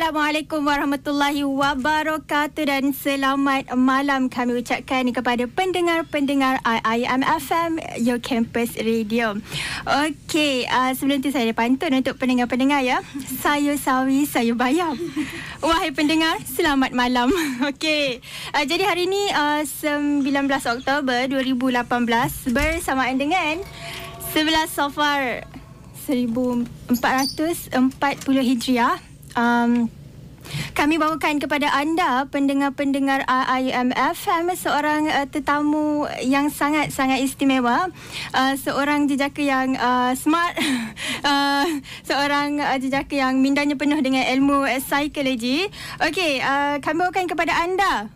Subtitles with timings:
[0.00, 9.36] Assalamualaikum warahmatullahi wabarakatuh dan selamat malam kami ucapkan kepada pendengar-pendengar IIM FM Your Campus Radio.
[9.84, 13.04] Okey, uh, sebelum tu saya ada pantun untuk pendengar-pendengar ya.
[13.44, 14.96] Saya sawi, saya bayam.
[15.60, 17.28] Wahai pendengar, selamat malam.
[17.68, 18.24] Okey.
[18.56, 20.24] Uh, jadi hari ini uh, 19
[20.80, 21.76] Oktober 2018
[22.56, 23.60] bersamaan dengan
[24.32, 25.44] 11 Safar
[26.08, 26.88] 1440
[28.48, 29.90] Hijriah um,
[30.74, 33.22] kami bawakan kepada anda pendengar-pendengar
[33.94, 37.92] FM seorang uh, tetamu yang sangat-sangat istimewa.
[38.34, 40.56] Uh, seorang jejaka yang uh, smart.
[41.20, 45.68] Uh, seorang uh, jejaka yang mindanya penuh dengan ilmu uh, psikologi.
[46.00, 48.08] Okey uh, kami bawakan kepada anda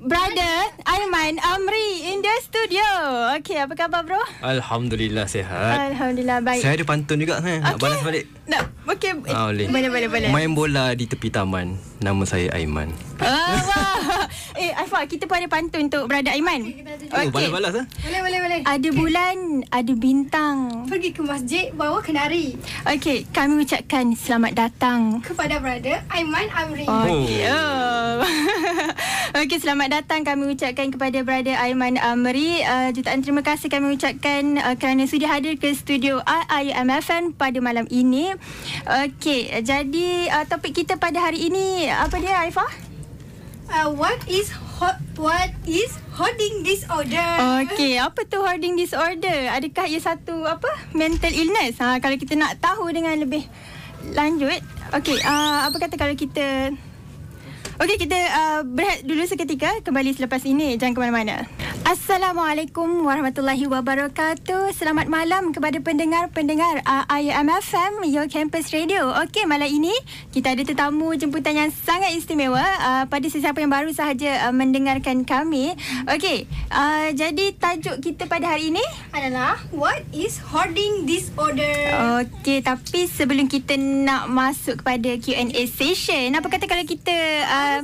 [0.00, 2.88] Brother Aiman Amri in the studio.
[3.36, 4.16] Okey, apa khabar bro?
[4.40, 5.92] Alhamdulillah sihat.
[5.92, 6.64] Alhamdulillah baik.
[6.64, 7.60] Saya ada pantun juga kan.
[7.60, 7.84] Nak Okey.
[7.84, 8.24] balas balik.
[8.48, 8.64] Nak
[8.96, 9.12] okey.
[9.28, 9.68] Ah, boleh.
[9.68, 10.28] Boleh boleh boleh.
[10.32, 11.76] Main bola di tepi taman.
[12.00, 12.88] Nama saya Aiman.
[13.20, 14.24] Ah, wah.
[14.56, 16.64] Eh, Aifa, kita pun ada pantun untuk Brother Aiman.
[17.12, 17.86] Oh, balas-balas ah.
[18.00, 18.60] Boleh, boleh, boleh.
[18.64, 19.36] Ada bulan,
[19.68, 20.56] ada bintang.
[20.88, 22.56] Pergi ke masjid, bawa kenari.
[22.88, 25.20] Okey, kami ucapkan selamat datang.
[25.20, 26.88] Kepada brother Aiman Amri.
[26.88, 27.44] Okey.
[27.52, 27.99] Oh.
[29.40, 32.60] Okey, selamat datang kami ucapkan kepada Brother Aiman Amri.
[32.60, 37.88] Uh, jutaan terima kasih kami ucapkan uh, kerana sudi hadir ke studio IIMFN pada malam
[37.88, 38.34] ini.
[38.84, 42.66] Okey, jadi uh, topik kita pada hari ini apa dia Aifa?
[43.70, 44.50] Uh, what is
[44.82, 47.30] ho- what is hoarding disorder?
[47.64, 49.48] Okey, apa tu hoarding disorder?
[49.54, 50.68] Adakah ia satu apa?
[50.92, 51.78] Mental illness?
[51.78, 53.46] Ha, kalau kita nak tahu dengan lebih
[54.12, 54.58] lanjut,
[54.96, 56.74] okey, uh, apa kata kalau kita
[57.80, 60.76] Okey, kita uh, berehat dulu seketika kembali selepas ini.
[60.76, 61.48] Jangan ke mana-mana.
[61.88, 64.68] Assalamualaikum warahmatullahi wabarakatuh.
[64.76, 69.08] Selamat malam kepada pendengar-pendengar uh, IMFM Your Campus Radio.
[69.24, 69.96] Okey, malam ini
[70.28, 75.24] kita ada tetamu jemputan yang sangat istimewa uh, pada sesiapa yang baru sahaja uh, mendengarkan
[75.24, 75.72] kami.
[76.04, 78.84] Okey, uh, jadi tajuk kita pada hari ini
[79.16, 81.89] Adalah what is hoarding disorder?
[82.20, 87.16] Okey, tapi sebelum kita nak masuk kepada Q&A session, apa kata kalau kita
[87.48, 87.80] uh,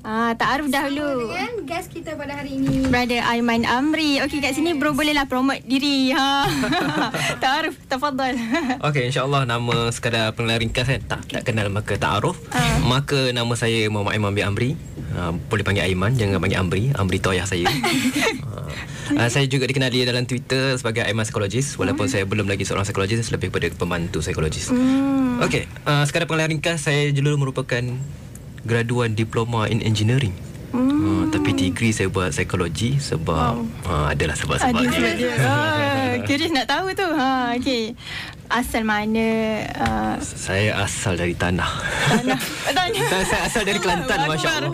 [0.00, 1.28] ah taaruf dahulu.
[1.28, 2.88] Dengan guest kita pada hari ini.
[2.88, 4.24] Brother Aiman Amri.
[4.24, 6.16] Okey, kat sini bro bolehlah promote diri.
[6.16, 6.48] Ha.
[7.44, 8.40] taaruf, tafadhal.
[8.88, 11.00] Okey, insyaAllah nama sekadar pengenalan ringkas kan.
[11.04, 12.40] Tak, tak kenal maka ta'aruf.
[12.56, 12.80] Ah.
[12.88, 14.70] Maka nama saya Muhammad Aiman bin Amri.
[15.14, 16.82] Uh, boleh panggil Aiman, jangan panggil Amri.
[16.98, 17.70] Amri tu ayah saya.
[17.70, 18.66] uh,
[19.22, 21.78] uh, saya juga dikenali dalam Twitter sebagai Aiman Psikologis.
[21.78, 24.74] Walaupun saya belum lagi seorang psikologis, lebih kepada pembantu psikologis.
[24.74, 25.38] Hmm.
[25.46, 27.82] Okey, uh, sekadar pengenalan ringkas, saya dulu merupakan
[28.66, 30.34] graduan diploma in engineering.
[30.74, 30.90] Hmm.
[30.90, 33.86] Uh, tapi degree saya buat psikologi sebab wow.
[33.86, 35.32] uh, adalah sebab-sebab Ada sebab dia.
[35.46, 37.06] Ah, curious nak tahu tu.
[37.06, 37.94] Ha, okey.
[38.46, 39.26] Asal mana
[39.74, 41.66] uh, Saya asal dari tanah.
[42.06, 42.38] tanah?
[42.68, 43.04] tanah.
[43.04, 44.72] saya, saya asal dari Kelantan Allahu Masya Allah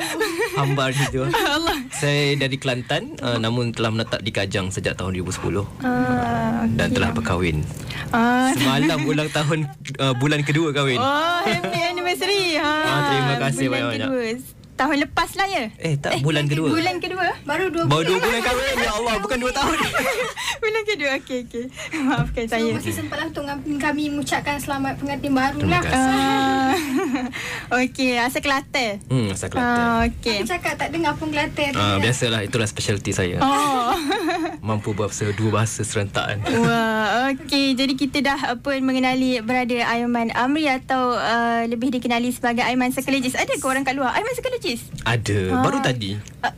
[0.55, 1.23] Hambar hijau
[1.57, 1.79] Allah.
[1.91, 7.11] Saya dari Kelantan uh, Namun telah menetap di Kajang Sejak tahun 2010 Ah, Dan telah
[7.11, 7.63] berkahwin
[8.11, 8.53] ah.
[8.53, 9.65] Semalam ulang tahun
[9.97, 12.59] uh, Bulan kedua kahwin Oh, happy anniversary.
[12.59, 12.69] Ha.
[12.85, 14.60] Ah, terima kasih banyak-banyak.
[14.81, 15.65] Tahun lepas lah ya?
[15.77, 17.37] Eh tak bulan kedua Bulan kedua?
[17.45, 18.25] Baru dua Baru dua bulan.
[18.25, 19.77] bulan kahwin Ya Allah bukan dua tahun
[20.63, 21.11] bulan kedua.
[21.19, 21.65] Okey, okey.
[22.01, 22.71] Maafkan So, saya.
[22.71, 23.45] masih sempatlah untuk
[23.77, 25.83] kami- mengucapkan selamat pengantin baru Terima lah.
[25.83, 26.09] kasih.
[26.11, 26.73] Ah.
[27.81, 28.93] okey, asal Kelantan.
[29.07, 30.39] Hmm asal Kelantan Ah, okey.
[30.39, 31.73] Aku cakap tak dengar pun Kelantan.
[31.73, 33.93] Ah, Biasalah itulah specialty saya Oh.
[34.61, 37.73] Mampu berbahasa dua bahasa serentak kan Wah, okey.
[37.75, 42.91] Jadi kita dah uh, pun mengenali berada Aiman Amri atau uh, lebih dikenali sebagai Aiman
[42.91, 43.33] Psikologis.
[43.35, 44.13] Ada ke orang kat luar?
[44.13, 44.33] Aiman
[44.73, 45.03] Psikologis?
[45.03, 46.11] Ada Baru tadi
[46.41, 46.49] ha,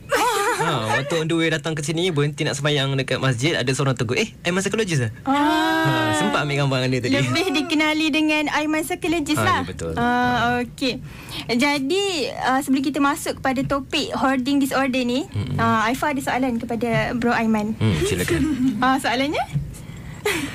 [0.93, 4.15] Waktu on the way datang ke sini Berhenti nak sembahyang Dekat masjid Ada seorang tegur
[4.15, 5.33] Eh Aiman psikologis lah Ah.
[5.83, 9.59] ha, Sempat ambil gambar dengan dia tadi Lebih dikenali dengan Aiman Psikologis Ah, lah.
[9.59, 9.91] ya, betul.
[9.95, 11.01] Ah, Okey.
[11.49, 15.57] Jadi uh, sebelum kita masuk kepada topik hoarding disorder ni, mm-hmm.
[15.57, 17.73] uh, Aifa ada soalan kepada Bro Aiman.
[17.75, 18.41] Hmm silakan
[18.83, 19.41] Ah, soalannya?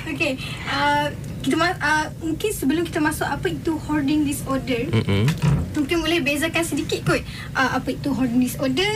[0.07, 0.39] Okay.
[0.65, 5.23] Uh, kita uh, mungkin sebelum kita masuk apa itu hoarding disorder, Mm-mm.
[5.71, 7.23] mungkin boleh bezakan sedikit kot
[7.55, 8.91] uh, apa itu hoarding disorder,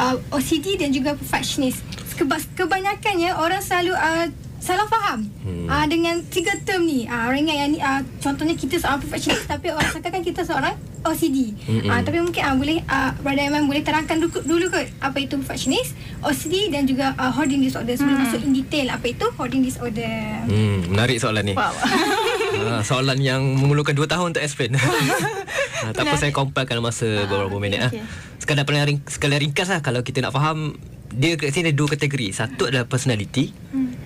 [0.00, 1.84] uh, OCD dan juga perfectionist.
[2.16, 4.26] Keba- kebanyakannya orang selalu uh,
[4.62, 5.66] salah faham hmm.
[5.66, 7.10] uh, dengan tiga term ni.
[7.10, 10.78] Uh, orang ingat yang ni uh, contohnya kita seorang perfectionist tapi orang sangkakan kita seorang
[11.02, 11.58] OCD.
[11.66, 11.90] Mm-mm.
[11.90, 15.34] Uh, tapi mungkin uh, boleh uh, Brother Iman boleh terangkan dulu, dulu kot apa itu
[15.34, 20.46] perfectionist, OCD dan juga uh, hoarding disorder sebelum masuk in detail apa itu hoarding disorder.
[20.46, 21.54] Hmm, menarik soalan ni.
[21.58, 21.74] Wow.
[21.74, 24.78] Ha, soalan yang memerlukan 2 tahun untuk explain.
[24.78, 27.98] ha, tak apa saya compilekan masa beberapa okey, minit okey.
[27.98, 28.06] ah.
[28.38, 30.78] Sekadar penilaian ring, sekadar ringkas lah kalau kita nak faham
[31.12, 32.32] dia kat sini ada dua kategori.
[32.32, 33.52] Satu adalah personality,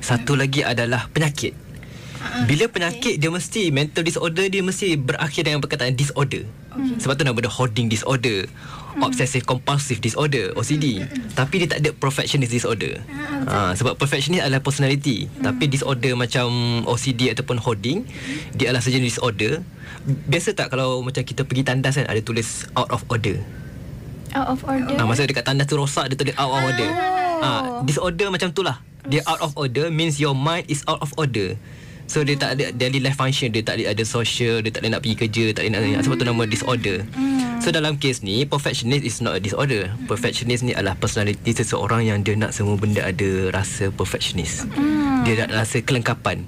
[0.00, 1.66] satu lagi adalah penyakit.
[2.46, 6.44] Bila penyakit dia mesti mental disorder dia mesti berakhir dengan perkataan disorder.
[6.76, 6.96] Okay.
[7.00, 8.50] Sebab tu nama dia hoarding disorder.
[8.96, 9.12] Hmm.
[9.12, 11.04] Obsessive compulsive disorder, OCD.
[11.04, 11.32] Hmm.
[11.36, 13.00] Tapi dia tak ada perfectionist disorder.
[13.46, 15.28] Ha, sebab perfectionist adalah personality.
[15.28, 15.52] Hmm.
[15.52, 16.48] Tapi disorder macam
[16.88, 18.56] OCD ataupun hoarding, hmm.
[18.56, 19.60] dia adalah sejenis disorder.
[20.04, 23.36] Biasa tak kalau macam kita pergi tandas kan, ada tulis out of order.
[24.32, 24.96] Out of order.
[24.96, 26.90] Ha, masa dekat tandas tu rosak, dia tulis out of order.
[27.44, 27.48] Ha,
[27.84, 28.80] disorder macam tu lah.
[29.06, 31.54] Dia out of order means your mind is out of order.
[32.06, 34.96] So dia tak ada daily life function Dia tak ada, ada social Dia tak ada
[34.96, 36.02] nak pergi kerja Tak ada nak mm.
[36.06, 37.02] Sebab tu nama disorder.
[37.18, 37.58] Mm.
[37.58, 39.90] So dalam kes ni Perfectionist is not a disorder.
[40.06, 44.70] Perfectionist ni adalah personality Seseorang yang dia nak semua benda Ada rasa perfectionist.
[44.78, 45.26] Mm.
[45.26, 46.46] Dia nak rasa kelengkapan.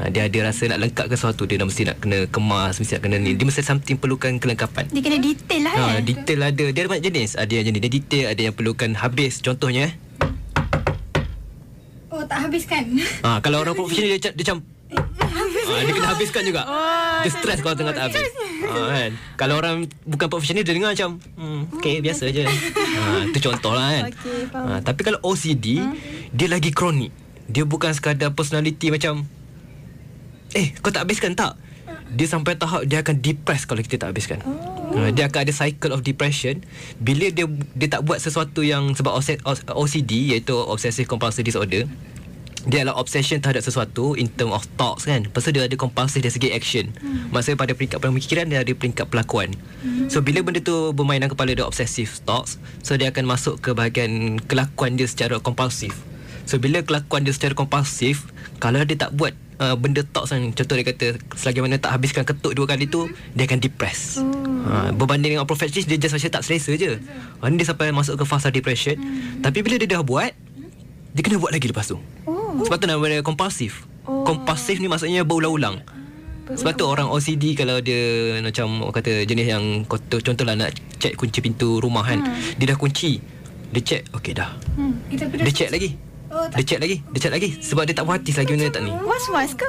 [0.00, 3.02] Ha, Dia ada rasa nak lengkap ke sesuatu Dia mesti nak kena kemas Mesti nak
[3.04, 3.36] kena ni.
[3.36, 4.88] Dia mesti something perlukan kelengkapan.
[4.88, 6.02] Dia kena detail lah ha, eh.
[6.02, 6.64] Detail ada.
[6.72, 7.36] Dia ada banyak jenis.
[7.36, 9.44] Ada yang jenis dia detail Ada yang perlukan habis.
[9.44, 10.03] Contohnya Oh
[12.26, 12.84] tak habiskan.
[13.24, 14.58] Ha, Kalau orang profesional dia, dia macam
[14.94, 16.62] ha, Dia kena habiskan juga.
[16.68, 18.26] Oh, Dia stres kalau tengah tak habis.
[18.64, 19.10] Ha, kan?
[19.36, 22.44] Kalau orang bukan profesional Dia dengar macam hmm, Okay biasa je.
[22.44, 24.04] Ha, Itu contoh lah kan?
[24.12, 25.94] Okay, ha, Tapi kalau OCD hmm?
[26.32, 27.12] Dia lagi kronik.
[27.48, 29.28] Dia bukan sekadar personality macam
[30.54, 31.58] Eh kau tak habiskan tak?
[32.14, 34.38] Dia sampai tahap dia akan depress kalau kita tak habiskan.
[34.46, 35.10] Oh.
[35.10, 36.62] Dia akan ada cycle of depression.
[37.02, 39.18] Bila dia dia tak buat sesuatu yang sebab
[39.74, 41.90] OCD iaitu obsessive compulsive disorder
[42.64, 45.28] dia adalah obsession terhadap sesuatu in term of thoughts kan.
[45.28, 46.88] Lepas tu dia ada compulsive dari segi action.
[46.96, 47.28] Hmm.
[47.28, 49.52] Maksudnya pada peringkat pemikiran dia ada peringkat pelakuan.
[49.84, 50.08] Hmm.
[50.08, 53.76] So bila benda tu bermain dalam kepala dia obsessive thoughts, so dia akan masuk ke
[53.76, 55.92] bahagian kelakuan dia secara kompulsif.
[56.44, 58.28] So bila kelakuan dia secara kompulsif,
[58.60, 61.06] kalau dia tak buat uh, benda thoughts kan, contoh dia kata
[61.36, 63.36] selagi mana tak habiskan ketuk dua kali tu, hmm.
[63.36, 64.20] dia akan depress.
[64.20, 64.64] Hmm.
[64.64, 66.96] Uh, berbanding dengan perfectionist, dia just macam tak selesa je.
[66.96, 67.56] Hmm.
[67.60, 68.96] Dia sampai masuk ke fasa depression.
[68.96, 69.44] Hmm.
[69.44, 70.32] Tapi bila dia dah buat,
[71.14, 72.02] dia kena buat lagi lepas tu.
[72.26, 72.33] Oh.
[72.62, 73.88] Sebab tu nama dia kompulsif.
[74.06, 74.22] Oh.
[74.22, 75.82] Kompulsif ni maksudnya berulang-ulang.
[76.44, 81.80] Sebab tu orang OCD kalau dia macam kata jenis yang contohlah nak check kunci pintu
[81.80, 82.20] rumah kan.
[82.20, 82.36] Hmm.
[82.60, 83.16] Dia dah kunci.
[83.72, 84.52] Dia check okey dah.
[84.76, 84.92] Hmm.
[85.10, 85.96] Dia check lagi.
[86.28, 87.00] Oh, dia check lagi.
[87.00, 88.92] Dia check lagi sebab dia tak puas hati lagi benda tak ni.
[88.92, 89.68] Was-was ke?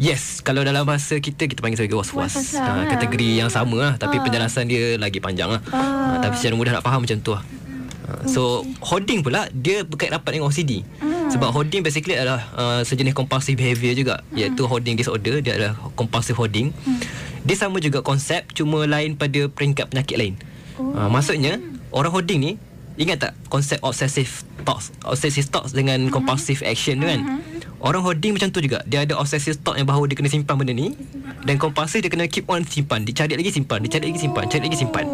[0.00, 2.56] Yes, kalau dalam bahasa kita kita panggil sebagai was-was.
[2.56, 4.22] Ha, kategori yang sama lah tapi ha.
[4.24, 5.60] penjelasan dia lagi panjang lah.
[5.74, 5.78] Ha.
[5.78, 7.42] Ha, tapi secara mudah nak faham macam tu lah.
[7.42, 10.86] Ha, so, hoarding pula dia berkait rapat dengan OCD.
[11.02, 11.11] Hmm.
[11.30, 14.38] Sebab hoarding basically adalah uh, sejenis compulsive behavior juga hmm.
[14.38, 16.74] iaitu hoarding disorder dia adalah compulsive hoarding.
[16.82, 16.98] Hmm.
[17.42, 20.34] Dia sama juga konsep cuma lain pada peringkat penyakit lain.
[20.80, 20.94] Oh.
[20.96, 21.60] Uh, maksudnya
[21.92, 22.52] orang hoarding ni
[23.00, 26.12] ingat tak konsep obsessive thoughts obsessive thoughts dengan hmm.
[26.12, 27.20] compulsive action tu kan.
[27.20, 27.40] Hmm.
[27.82, 28.78] Orang hoarding macam tu juga.
[28.86, 30.94] Dia ada obsessive thought yang bahawa dia kena simpan benda ni
[31.42, 33.02] dan compulsive dia kena keep on simpan.
[33.02, 35.04] Dia cari lagi simpan, dia cari lagi simpan, cari lagi simpan.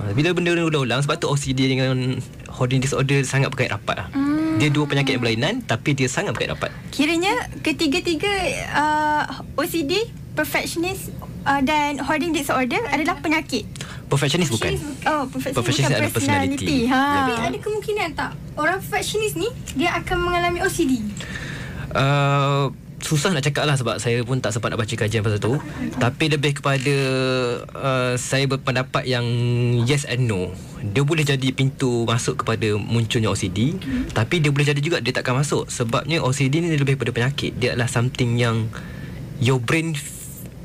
[0.00, 2.16] Uh, bila benda ni ulang-ulang sebab tu OCD dengan
[2.48, 4.08] hoarding disorder sangat berkait rapat lah.
[4.16, 4.37] Hmm.
[4.58, 8.30] Dia dua penyakit yang berlainan Tapi dia sangat berkait rapat Kiranya Ketiga-tiga
[8.74, 9.22] uh,
[9.54, 11.14] OCD Perfectionist
[11.46, 13.70] uh, Dan hoarding disorder Adalah penyakit.
[14.10, 14.74] Perfectionist bukan?
[15.06, 16.78] Oh perfectionist, perfectionist bukan personality, personality.
[16.90, 17.02] Ha.
[17.14, 18.32] Tapi ada kemungkinan tak?
[18.58, 19.46] Orang perfectionist ni
[19.78, 21.06] Dia akan mengalami OCD
[21.94, 22.66] uh,
[23.08, 25.56] susah nak cakap lah sebab saya pun tak sempat nak baca kajian pasal tu
[25.96, 26.94] tapi lebih kepada
[27.72, 29.24] uh, saya berpendapat yang
[29.88, 30.52] yes and no
[30.84, 34.12] dia boleh jadi pintu masuk kepada munculnya OCD hmm.
[34.12, 37.72] tapi dia boleh jadi juga dia takkan masuk sebabnya OCD ni lebih pada penyakit dia
[37.72, 38.68] adalah something yang
[39.40, 39.96] your brain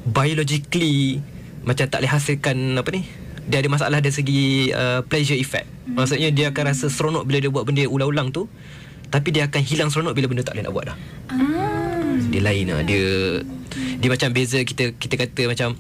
[0.04, 1.24] biologically
[1.64, 3.08] macam tak boleh hasilkan apa ni
[3.48, 4.44] dia ada masalah dari segi
[4.76, 5.96] uh, pleasure effect hmm.
[5.96, 8.52] maksudnya dia akan rasa seronok bila dia buat benda ulang-ulang tu
[9.08, 10.98] tapi dia akan hilang seronok bila benda tak boleh nak buat dah.
[11.30, 11.73] Ah
[12.34, 13.06] dia lain lah dia
[14.02, 15.78] dia macam beza kita kita kata macam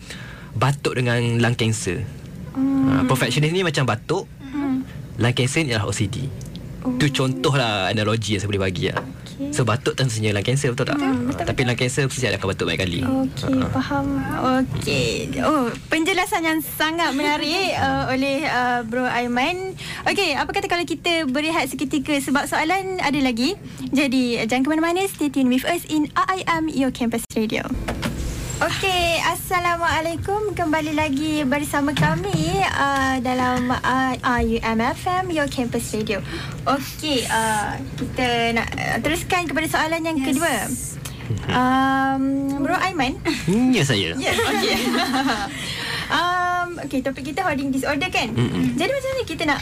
[0.54, 2.06] batuk dengan lung cancer
[2.54, 2.86] hmm.
[2.86, 4.76] uh, perfectionist ni macam batuk hmm.
[5.18, 6.30] lung cancer ni adalah OCD
[6.86, 6.94] oh.
[7.02, 9.02] tu contoh lah analogi yang saya boleh bagi lah
[9.50, 9.56] okay.
[9.56, 10.98] so batuk tentunya lung cancer betul tak?
[11.00, 13.00] Hmm, betul, uh, tapi lung cancer mesti akan batuk banyak kali.
[13.04, 13.70] Okey, uh.
[13.72, 14.08] faham.
[14.62, 15.12] Okey.
[15.44, 19.76] oh penjelasan yang sangat menarik uh, oleh uh, bro Aiman.
[20.08, 22.16] Okey, apa kata kalau kita berehat seketika?
[22.20, 23.56] Sebab soalan ada lagi.
[23.92, 25.02] Jadi jangan ke mana-mana.
[25.10, 27.66] Stay tuned with us in IIM Your Campus Radio
[28.64, 30.56] Okey, Assalamualaikum.
[30.56, 36.24] Kembali lagi bersama kami uh, dalam uh, UMFM, Your Campus Radio.
[36.64, 40.28] Okey, uh, kita nak uh, teruskan kepada soalan yang yes.
[40.32, 40.54] kedua.
[41.52, 42.24] Um,
[42.64, 43.20] Bro Aiman.
[43.76, 44.16] Ya, saya.
[44.16, 44.76] Yes, okey.
[46.16, 48.32] um, okey, topik kita hoarding disorder kan?
[48.32, 48.80] Mm-mm.
[48.80, 49.60] Jadi macam ni kita nak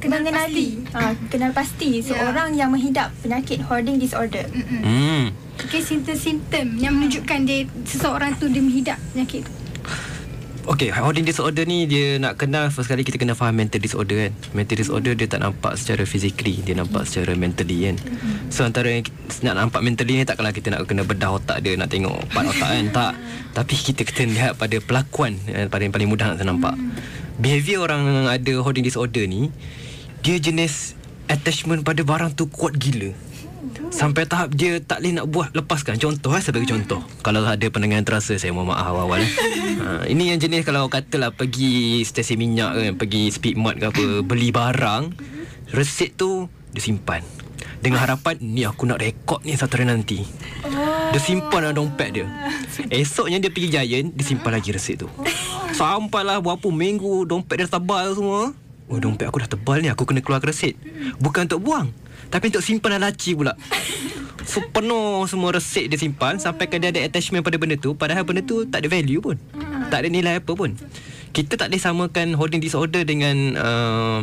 [0.00, 0.96] kenal mengenali, pasti.
[0.96, 2.06] Uh, kenal pasti yeah.
[2.08, 4.48] seorang yang menghidap penyakit hoarding disorder.
[4.48, 4.80] Mm-mm.
[4.82, 5.24] Mm.
[5.60, 9.52] Okay, simptom-simptom yang menunjukkan dia seseorang tu dia menghidap penyakit tu.
[10.70, 14.32] Okay, hoarding disorder ni dia nak kenal first kali kita kena faham mental disorder kan.
[14.52, 17.96] Mental disorder dia tak nampak secara physically, dia nampak secara mentally kan.
[18.52, 19.02] So antara yang
[19.40, 22.70] nak nampak mentally ni takkanlah kita nak kena bedah otak dia nak tengok part otak
[22.70, 22.86] kan.
[23.00, 23.12] Tak.
[23.56, 26.76] Tapi kita kena lihat pada pelakuan eh, pada yang paling mudah nak nampak.
[27.40, 29.48] Behavior orang yang ada hoarding disorder ni
[30.20, 30.92] dia jenis
[31.32, 33.12] attachment pada barang tu kuat gila.
[33.90, 35.96] Sampai tahap dia tak boleh nak buat lepaskan.
[36.00, 37.00] Contoh eh sebagai contoh.
[37.20, 39.32] Kalau ada pendengar yang terasa Saya mohon maaf awal-awal eh.
[39.82, 44.48] ha, Ini yang jenis kalau katalah Pergi stesen minyak kan Pergi speedmart ke apa Beli
[44.54, 45.12] barang
[45.76, 47.20] Resit tu Dia simpan.
[47.84, 50.24] Dengan harapan Ni aku nak rekod ni satu hari nanti.
[51.10, 52.26] Dia simpan dalam dompet dia.
[52.94, 55.08] Esoknya dia pergi Giant Dia simpan lagi resit tu.
[55.76, 58.54] Sampailah berapa minggu Dompet dia tebal semua
[58.90, 60.74] Oh dompet aku dah tebal ni Aku kena keluar resit
[61.22, 61.94] Bukan untuk buang
[62.26, 63.54] Tapi untuk simpan dalam laci pula.
[64.42, 68.26] So penuh semua resit dia simpan Sampai kan dia ada attachment pada benda tu Padahal
[68.26, 69.38] benda tu tak ada value pun.
[69.94, 70.74] Tak ada nilai apa pun.
[71.30, 74.20] Kita tak boleh samakan holding disorder dengan uh,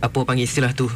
[0.00, 0.88] Apa panggil istilah tu?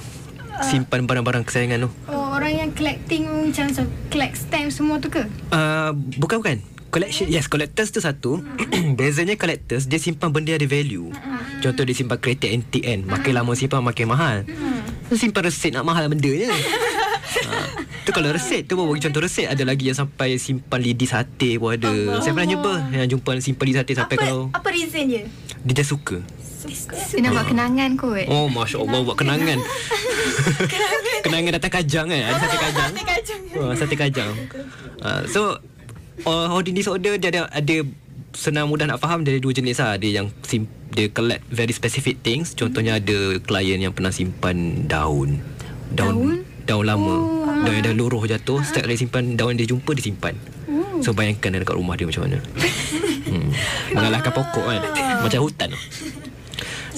[0.64, 1.90] Simpan barang-barang kesayangan tu.
[2.08, 5.28] Oh, orang yang collecting macam macam collect stamp semua tu ke?
[5.52, 8.44] uh, Bukan bukan Collection Yes collectors tu satu.
[9.00, 11.08] Bezanya collectors Dia simpan benda yang ada value.
[11.64, 14.44] Contoh dia simpan kereta NTN Makin lama simpan makin mahal.
[15.08, 16.52] Dia Simpan resit nak mahal benda je.
[17.32, 17.64] Ha.
[18.04, 19.48] Tu kalau resit Tu bagi contoh resit.
[19.48, 22.20] Ada lagi yang sampai Simpan lidi sate pun ada.
[22.20, 25.24] Saya pernah jumpa Yang jumpa simpan lidi sate Sampai apa, kalau apa reason dia?
[25.64, 26.20] Dia just suka.
[26.68, 28.28] Dia nak buat kenangan kot.
[28.28, 29.58] Oh Masya Allah Buat kenangan.
[31.24, 31.50] Kenangan.
[31.56, 32.20] Datang kajang kan?
[32.20, 32.90] Ada sate kajang.
[32.92, 33.40] Sate kacang.
[33.56, 34.32] Oh, sate kajang.
[35.00, 35.40] Uh, so
[36.24, 37.76] uh, hoarding disorder dia ada ada
[38.32, 39.96] senang mudah nak faham dia ada dua jenis lah.
[40.00, 42.56] Ada yang sim, dia collect very specific things.
[42.56, 45.40] Contohnya ada klien yang pernah simpan daun.
[45.92, 47.14] Daun daun lama.
[47.14, 47.42] Oh.
[47.62, 50.34] Daun yang dah luruh jatuh, setiap kali simpan daun dia jumpa dia simpan.
[51.02, 52.38] So bayangkan dekat rumah dia macam mana.
[53.28, 53.48] hmm.
[53.90, 54.80] Mengalahkan pokok kan.
[55.18, 55.70] Macam hutan.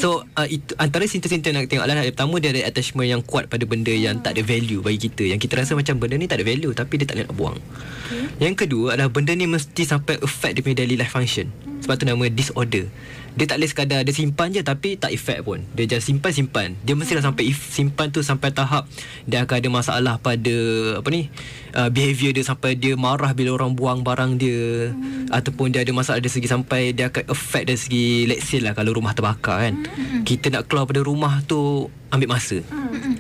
[0.05, 3.49] So uh, itu antara simptom-simptom nak tengok lah Yang pertama dia ada attachment yang kuat
[3.49, 5.33] pada benda yang tak ada value bagi kita.
[5.33, 7.57] Yang kita rasa macam benda ni tak ada value tapi dia tak nak buang.
[7.57, 8.45] Okay.
[8.45, 11.49] Yang kedua adalah benda ni mesti sampai affect dia punya daily life function
[11.85, 12.88] Sebab tu nama disorder.
[13.35, 15.61] Dia tak boleh sekadar dia simpan je tapi tak effect pun.
[15.75, 16.79] Dia just simpan-simpan.
[16.87, 18.87] Dia mestilah sampai if, simpan tu sampai tahap
[19.26, 20.55] Dia akan ada masalah pada
[21.03, 21.26] apa ni
[21.75, 24.95] uh, Behavior dia sampai dia marah bila orang buang barang dia.
[25.35, 28.71] Ataupun dia ada masalah dari segi sampai dia akan affect dari segi Let's say lah
[28.71, 29.75] kalau rumah terbakar kan.
[30.23, 32.62] Kita nak keluar pada rumah tu ambil masa.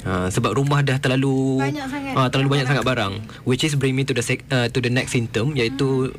[0.06, 2.12] Ha, Sebab rumah dah terlalu Banyak sangat.
[2.14, 3.12] ha, Terlalu banyak sangat barang.
[3.42, 6.14] Which is bring me to the sec, uh, to the next symptom Iaitu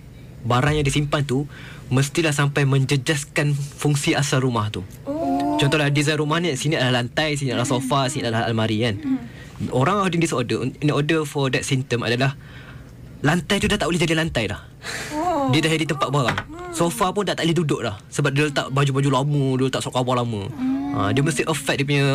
[0.45, 1.49] barang yang disimpan tu
[1.85, 4.81] Mestilah sampai menjejaskan fungsi asal rumah tu.
[5.05, 5.55] Oh.
[5.55, 8.99] Contohlah design rumah ni Sini adalah lantai Sini adalah sofa Sini adalah almari kan?
[9.71, 12.35] Orang hoarding disorder In order for that symptom adalah
[13.23, 14.61] Lantai tu dah tak boleh jadi lantai dah.
[15.09, 15.49] Oh.
[15.49, 16.37] Dia dah jadi tempat barang.
[16.69, 17.97] Sofa pun dah tak boleh duduk dah.
[18.11, 20.41] Sebab dia letak baju-baju lama Dia letak khabar lama.
[20.93, 22.05] Ha, Dia mesti affect dia punya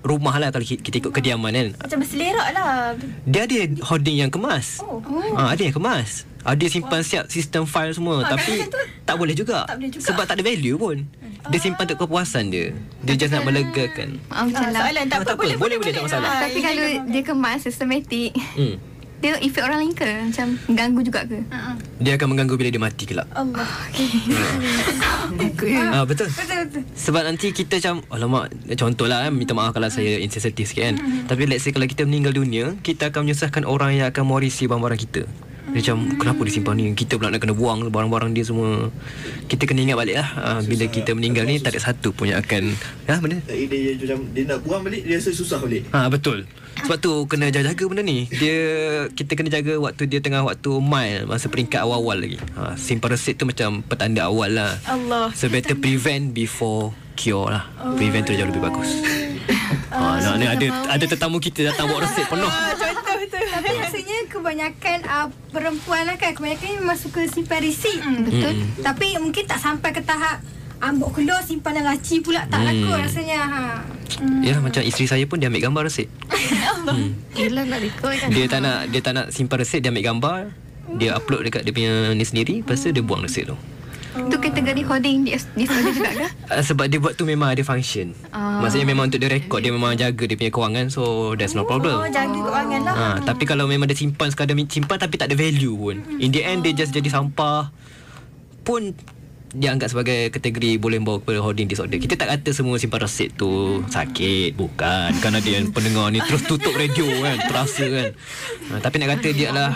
[0.00, 1.68] Rumah lah Kalau ki- kita ikut kediaman kan?
[1.76, 2.94] Macam berselerak lah.
[3.28, 4.80] Dia ada hoarding yang kemas.
[4.80, 5.02] Oh.
[5.36, 9.32] ha, Ada yang kemas Ada simpan siap sistem file semua Ah, Tapi tu tak boleh
[9.32, 10.04] juga tak boleh juga.
[10.04, 10.96] Sebab tak ada value pun
[11.46, 15.12] Dia simpan untuk kepuasan dia Dia just nak melegakan Ah, Macam Ah, lah soalan tak
[15.12, 15.40] Ah, apa tak apa.
[15.40, 16.28] boleh Boleh, boleh, tak masalah.
[16.28, 18.76] Ah, Tapi kalau dia kemas Systematic hmm.
[19.18, 21.74] Dia efek orang lain ke Macam Ganggu juga ke Ha.
[21.98, 23.66] Dia akan mengganggu bila dia mati kelak Allah.
[25.90, 26.28] Ah betul.
[26.28, 26.82] Betul betul.
[26.94, 30.94] Sebab nanti kita macam Alamak Contohlah kan Minta maaf kalau saya insensitif sikit kan
[31.26, 35.00] Tapi let's say kalau kita meninggal dunia Kita akan menyusahkan orang yang akan mewarisi barang-barang
[35.00, 35.22] kita
[35.68, 38.88] macam Kenapa disimpan ni Kita pula nak kena buang Barang-barang dia semua
[39.46, 42.40] Kita kena ingat balik lah ah, Bila kita meninggal ni Tak ada satu pun yang
[42.40, 42.72] akan
[43.08, 45.84] Ya benda dia, dia macam dia nak buang balik dia rasa susah balik.
[45.92, 46.48] Ha betul.
[46.78, 48.30] Sebab tu kena jaga-jaga benda ni.
[48.30, 48.58] Dia
[49.12, 52.38] kita kena jaga waktu dia tengah waktu mile masa peringkat awal-awal lagi.
[52.56, 54.72] Ha simpan resit tu macam petanda awal lah.
[54.88, 55.28] Allah.
[55.36, 57.68] So better prevent before cure lah.
[57.98, 58.90] Prevent tu jauh lebih bagus.
[59.92, 62.48] Ha nak ni ada ada tetamu kita datang bawa resit penuh.
[62.48, 63.38] Contoh tu.
[63.48, 64.16] Tapi rasanya
[64.48, 68.80] kebanyakan uh, perempuan lah kan Kebanyakan memang suka simpan risik Betul Mm-mm.
[68.80, 70.40] Tapi mungkin tak sampai ke tahap
[70.80, 72.68] Ambok keluar simpan dalam laci pula Tak Hmm.
[72.72, 73.62] laku rasanya ha.
[74.40, 76.08] Ya macam isteri saya pun dia ambil gambar resit.
[76.88, 77.12] Hmm.
[77.36, 80.40] Yelah nak rekod kan Dia tak nak dia tak nak simpan resit dia ambil gambar.
[80.96, 83.58] Dia upload dekat dia punya ni sendiri Lepas tu dia buang resit tu
[84.16, 88.16] Tu kategori hoarding dis- disorder juga ke Uh, sebab dia buat tu memang ada function.
[88.32, 88.64] Ah.
[88.64, 92.00] Maksudnya memang untuk dia rekod dia memang jaga dia punya kewangan so that's no problem.
[92.00, 92.94] Oh, jaga kewangan lah.
[92.96, 95.96] Ha, tapi kalau memang dia simpan sekadar simpan tapi tak ada value pun.
[96.18, 97.68] In the end dia just jadi sampah
[98.64, 98.96] pun
[99.56, 101.96] dia anggap sebagai kategori boleh membawa kepada hoarding disorder.
[101.96, 105.08] Kita tak kata semua simpan resip tu sakit, bukan.
[105.24, 108.08] Kan ada yang pendengar ni terus tutup radio kan, terasa kan.
[108.68, 109.72] Ha, tapi nak kata dia adalah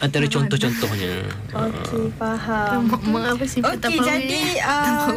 [0.00, 1.28] antara contoh-contohnya.
[1.52, 2.80] Okey, faham.
[2.88, 3.60] Apa sih?
[3.60, 5.12] Okey, jadi uh,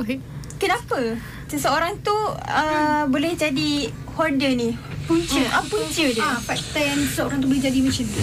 [0.59, 1.15] kenapa
[1.47, 3.87] seseorang tu uh, boleh jadi
[4.19, 4.75] hoarder ni?
[5.07, 5.63] Punca.
[5.63, 6.23] Apa punca dia?
[6.23, 8.19] Ah, faktor yang seorang tu boleh jadi macam tu.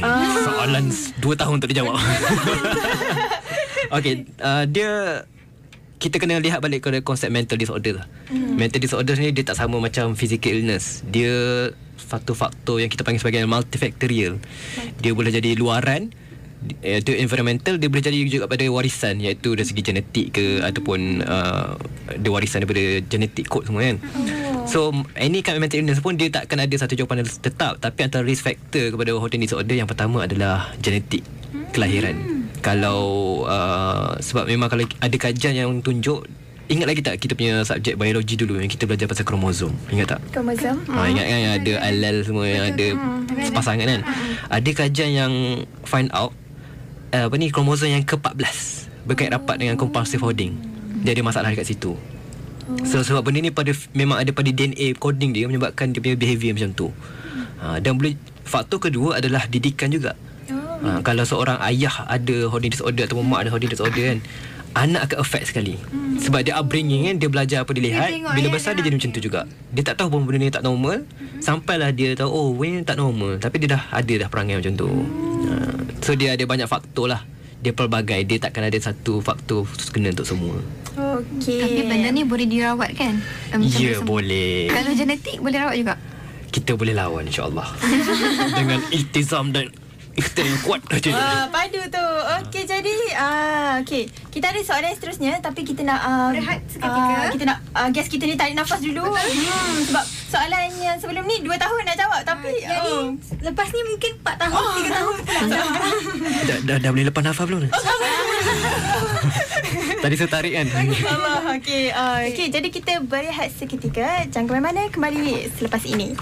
[0.00, 0.32] Ah.
[0.48, 1.96] Soalan 2 tahun tak dijawab.
[3.90, 5.22] okay, uh, dia
[6.00, 8.06] kita kena lihat balik kepada konsep mental disorder lah.
[8.32, 8.56] Hmm.
[8.56, 11.04] Mental disorder ni dia tak sama macam physical illness.
[11.04, 11.68] Dia
[12.00, 14.40] satu faktor yang kita panggil sebagai multifactorial.
[15.04, 16.08] Dia boleh jadi luaran
[16.84, 21.72] iaitu environmental dia boleh jadi juga pada warisan iaitu dari segi genetik ke ataupun uh,
[22.20, 23.96] dia warisan daripada genetik code semua kan.
[24.68, 28.04] So any kind of mental illness pun dia takkan ada satu jawapan yang tetap tapi
[28.04, 31.24] antara risk factor kepada hoarding disorder yang pertama adalah genetik
[31.72, 32.39] kelahiran.
[32.60, 33.00] Kalau
[33.48, 36.28] uh, sebab memang kalau ada kajian yang tunjuk
[36.70, 39.74] ingat lagi tak kita punya subjek biologi dulu yang kita belajar pasal kromosom.
[39.90, 40.20] Ingat tak?
[40.30, 40.78] Kromosom.
[40.86, 42.86] Ha, ingat kan yang ada alel semua yang ada
[43.42, 44.00] sepasangan kan.
[44.46, 45.32] Ada kajian yang
[45.82, 46.30] find out
[47.10, 50.54] uh, apa ni kromosom yang ke-14 berkait rapat dengan compulsive hoarding.
[51.02, 51.98] Dia ada masalah dekat situ.
[52.86, 56.54] So sebab benda ni pada memang ada pada DNA coding dia menyebabkan dia punya behavior
[56.54, 56.88] macam tu.
[57.58, 58.14] Ha, dan boleh
[58.46, 60.14] faktor kedua adalah didikan juga.
[60.80, 64.18] Ha, kalau seorang ayah ada hoarding disorder atau mak ada hoarding disorder kan
[64.70, 65.74] anak akan affect sekali.
[66.22, 69.10] Sebab dia upbringing kan dia belajar apa dia lihat tengok bila besar dia jadi macam
[69.10, 69.40] tu juga.
[69.74, 71.04] Dia tak tahu pun benda ni tak normal
[71.42, 74.72] sampailah dia tahu oh benda ni tak normal tapi dia dah ada dah perangai macam
[74.78, 74.88] tu.
[74.88, 75.52] Ha,
[76.00, 77.22] so dia ada banyak faktor lah.
[77.60, 80.56] Dia pelbagai Dia takkan ada satu faktor kena untuk semua
[80.96, 81.60] Okey.
[81.60, 83.20] Tapi benda ni boleh dirawat kan?
[83.52, 84.04] Macam Ya biasa.
[84.08, 85.94] boleh Kalau genetik boleh rawat juga?
[86.48, 87.68] Kita boleh lawan insyaAllah
[88.58, 89.68] Dengan iltizam dan
[90.12, 92.06] ikhtiar yang kuat je Ah, padu tu.
[92.40, 94.06] Okey, jadi ah okey.
[94.28, 97.30] Kita ada soalan seterusnya tapi kita nak uh, Rehat seketika.
[97.30, 99.02] kita nak uh, guest kita ni tarik nafas dulu.
[99.02, 103.06] Hmm, sebab soalan yang sebelum ni 2 tahun nak jawab tapi Yang ni oh.
[103.42, 105.40] lepas ni mungkin 4 tahun, 3 tahun pula.
[106.40, 107.70] dah, dah, dah boleh lepas nafas belum ni?
[110.00, 110.66] Tadi saya tarik kan
[111.04, 111.84] Allah okey.
[111.92, 114.24] Uh, okey, jadi kita berehat seketika.
[114.26, 116.16] Jangan ke mana-mana kembali selepas ini.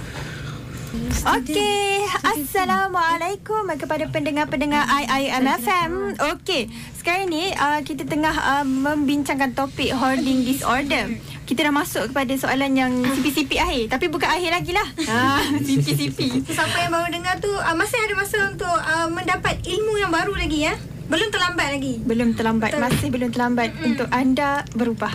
[0.99, 6.19] Okey, Assalamualaikum kepada pendengar-pendengar IIMFM.
[6.35, 6.67] Okey,
[6.99, 11.07] sekarang ni uh, kita tengah uh, membincangkan topik hoarding disorder.
[11.47, 13.85] Kita dah masuk kepada soalan yang CP-CP akhir.
[13.95, 14.89] Tapi bukan akhir lagi lah.
[15.09, 16.45] Ha, CP-CP.
[16.51, 20.35] Siapa yang baru dengar tu uh, masih ada masa untuk uh, mendapat ilmu yang baru
[20.35, 20.75] lagi ya.
[21.09, 21.95] Belum terlambat lagi.
[22.05, 22.71] Belum terlambat.
[22.77, 25.09] Masih belum terlambat untuk anda berubah.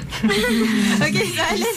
[1.05, 1.73] Okey, soalan.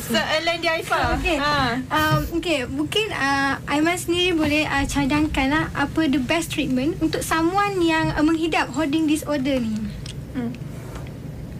[0.00, 1.20] Soalan di Aifah.
[1.20, 1.36] Okey.
[1.36, 1.52] Ha.
[1.92, 7.20] Um, okay, mungkin uh, Aiman sendiri boleh uh, cadangkan lah apa the best treatment untuk
[7.20, 9.76] someone yang uh, menghidap hoarding disorder ni.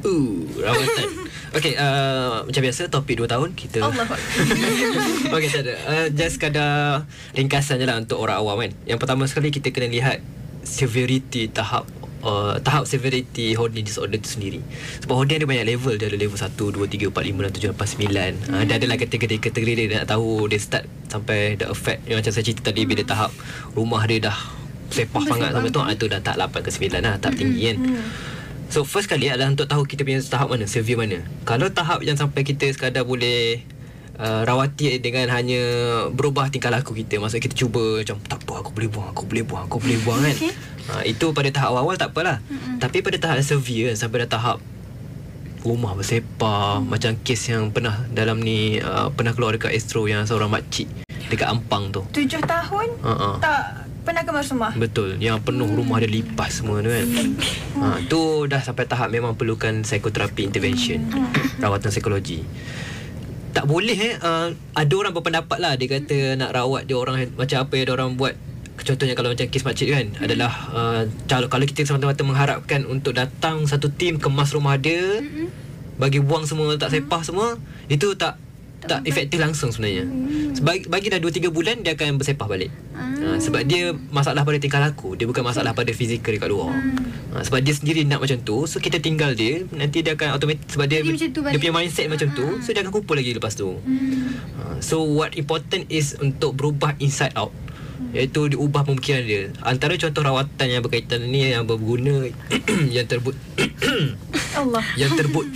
[0.07, 1.09] Uh, rawatan
[1.57, 4.07] Okay, uh, macam biasa topik 2 tahun kita Allah
[5.33, 9.25] Okay, tak ada uh, Just kadar ringkasan je lah untuk orang awam kan Yang pertama
[9.25, 10.21] sekali kita kena lihat
[10.67, 11.87] severity tahap
[12.27, 14.59] Uh, tahap severity hoarding disorder tu sendiri.
[14.99, 15.95] Sebab hoarding ada banyak level.
[15.95, 18.97] Dia ada level 1, 2, 3, 4, 5, 6, 7, 8, 9 uh, Dia adalah
[18.99, 20.51] kategori-kategori dia Dia nak tahu.
[20.51, 22.03] Dia start sampai The effect.
[22.11, 23.31] Yang macam saya cerita tadi Bila tahap
[23.79, 24.35] rumah dia dah
[24.91, 27.77] Sepah sangat sampai tu ah, Itu dah tahap 8 ke 9 lah Tahap tinggi kan.
[28.67, 31.23] So first kali adalah untuk tahu kita punya tahap mana, severe mana.
[31.47, 33.63] Kalau tahap yang sampai kita sekadar boleh
[34.19, 35.63] uh, rawati dengan hanya
[36.13, 37.21] berubah tingkah laku kita.
[37.21, 40.21] Maksudnya kita cuba macam tak apa aku boleh buang, aku boleh buang, aku boleh buang
[40.25, 40.37] kan.
[40.87, 42.41] Uh, itu pada tahap awal tak apalah.
[42.47, 42.77] Mm-hmm.
[42.79, 44.59] Tapi pada tahap severe sampai dah tahap
[45.67, 46.87] rumah bersepah hmm.
[46.87, 50.87] macam kes yang pernah dalam ni uh, pernah keluar dekat Astro yang seorang makcik
[51.27, 52.07] dekat Ampang tu.
[52.15, 53.43] Tujuh tahun Ha-ha.
[53.43, 54.71] tak pernah ke rumah.
[54.79, 57.07] Betul Yang penuh rumah dia lipas semua tu kan
[57.83, 61.11] ha, Tu dah sampai tahap memang perlukan Psikoterapi intervention
[61.59, 62.47] Rawatan psikologi
[63.57, 64.15] Tak boleh eh.
[64.21, 65.81] Uh, Ada orang berpendapat lah.
[65.81, 68.37] Dia kata nak rawat dia orang Macam apa yang dia orang buat.
[68.77, 73.65] Contohnya kalau macam kes makcik kan Adalah uh, kalau, kalau kita semata-mata mengharapkan Untuk datang
[73.65, 75.25] satu tim Kemas rumah dia
[75.97, 77.57] Bagi buang semua Tak sepah semua
[77.89, 78.37] Itu tak
[78.87, 80.07] tak efektif langsung sebenarnya.
[80.57, 82.73] Sebab bagi dah 2 3 bulan dia akan bersepah balik.
[82.97, 86.73] Ha, sebab dia masalah pada tingkah laku, dia bukan masalah pada fizikal dekat luar.
[87.35, 90.65] Ha, sebab dia sendiri nak macam tu, so kita tinggal dia, nanti dia akan automatic
[90.71, 93.77] sebab dia Jadi dia punya mindset macam tu, so dia akan kumpul lagi lepas tu.
[93.77, 97.53] Ha, so what important is untuk berubah inside out.
[98.13, 102.29] Iaitu diubah pemikiran dia Antara contoh rawatan yang berkaitan ni Yang berguna
[102.93, 103.37] Yang terbut
[104.53, 104.85] Allah.
[105.01, 105.49] Yang terbut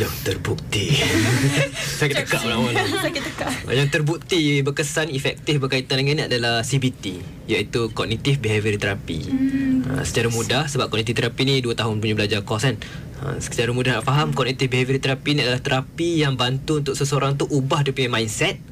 [0.00, 0.96] Yang terbukti
[2.00, 3.50] Sakit tekak malam-malam Sakit tekak.
[3.68, 10.06] Yang terbukti berkesan efektif berkaitan dengan ini adalah CBT Iaitu Cognitive Behavioral Therapy Hmm, Ha,
[10.06, 12.78] secara mudah sebab kognitif terapi ni 2 tahun punya belajar course kan.
[13.20, 17.34] Ha, secara mudah nak faham kognitif behavioral terapi ni adalah terapi yang bantu untuk seseorang
[17.34, 18.62] tu ubah dia punya mindset.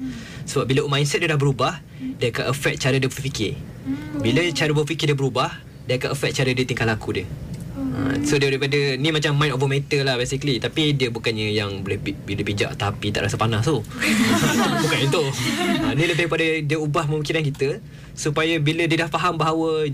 [0.46, 1.82] Sebab bila mindset dia dah berubah,
[2.22, 3.58] dia akan affect cara dia berfikir.
[4.22, 5.50] Bila cara berfikir dia berubah,
[5.90, 7.26] dia akan affect cara dia tingkah laku dia.
[7.98, 11.82] Ha, so dia daripada ni macam mind over matter lah basically tapi dia bukannya yang
[11.82, 13.82] boleh bila pijak tapi tak rasa panas tu.
[14.86, 15.22] Bukan itu.
[15.82, 17.82] Ha, ni lebih pada dia ubah pemikiran kita
[18.14, 19.90] supaya bila dia dah faham bahawa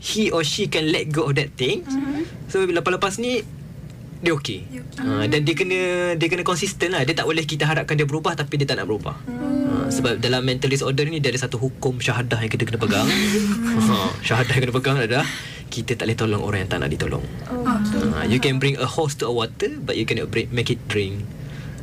[0.00, 1.84] he or she can let go of that thing.
[2.48, 3.44] So lepas-lepas ni
[4.24, 4.64] dia okey.
[5.04, 5.80] Ha, dan dia kena
[6.16, 7.04] dia kena konsisten lah.
[7.04, 9.20] Dia tak boleh kita harapkan dia berubah tapi dia tak nak berubah.
[9.20, 13.04] Ha, sebab dalam mental disorder ni dia ada satu hukum syahadah yang kita kena pegang.
[13.04, 15.28] ha, syahadah yang kena pegang adalah
[15.74, 17.24] kita tak boleh tolong orang yang tak nak ditolong.
[17.50, 20.78] Ha, you can bring a horse to a water but you cannot bring, make it
[20.86, 21.26] drink.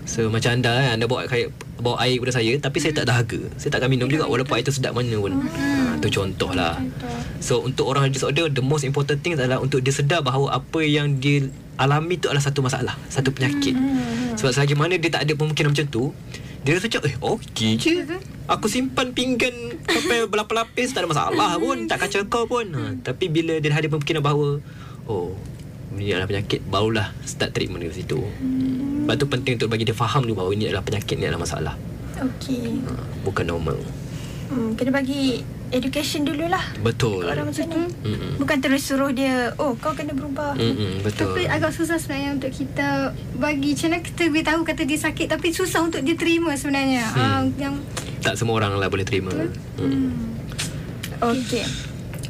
[0.02, 3.38] So macam anda kan Anda bawa, kayak, bawa air kepada saya Tapi saya tak dahaga
[3.54, 5.46] Saya tak akan minum juga Walaupun air tu sedap mana pun.
[5.46, 6.50] Ha, Itu contoh.
[6.58, 6.82] Lah
[7.38, 11.22] So untuk orang disorder The most important thing adalah Untuk dia sedar bahawa Apa yang
[11.22, 11.46] dia
[11.78, 13.78] alami tu adalah satu masalah Satu penyakit.
[14.42, 16.10] Sebab selagi mana dia tak ada pemikiran macam tu
[16.62, 17.94] Dia rasa macam Eh okey je.
[18.46, 21.90] Aku simpan pinggan Sampai berlapis-lapis Tak ada masalah pun.
[21.90, 22.70] Tak kacau kau pun.
[22.70, 24.62] Ha, Tapi bila dia ada pemikiran bahawa
[25.06, 25.34] Oh
[25.92, 28.16] ini adalah penyakit Barulah start treatment dari situ.
[28.16, 31.76] Sebab tu penting untuk bagi dia faham dulu Bahawa ini adalah penyakit Ini adalah masalah.
[32.16, 32.80] Okey.
[32.86, 33.76] ha, Bukan normal.
[34.48, 36.62] Hmm, kena bagi education dululah.
[36.80, 37.88] Betul Orang macam ni.
[38.04, 38.32] Mm-mm.
[38.38, 40.54] Bukan terus suruh dia, oh kau kena berubah.
[40.54, 44.82] Mm-mm, Betul Tapi agak susah sebenarnya untuk kita bagi macam mana kita boleh tahu kata
[44.84, 47.04] dia sakit tapi susah untuk dia terima sebenarnya.
[47.08, 47.20] Hmm.
[47.20, 47.76] Ah yang
[48.20, 50.12] Tak semua orang lah boleh terima mm.
[51.20, 51.66] Okey.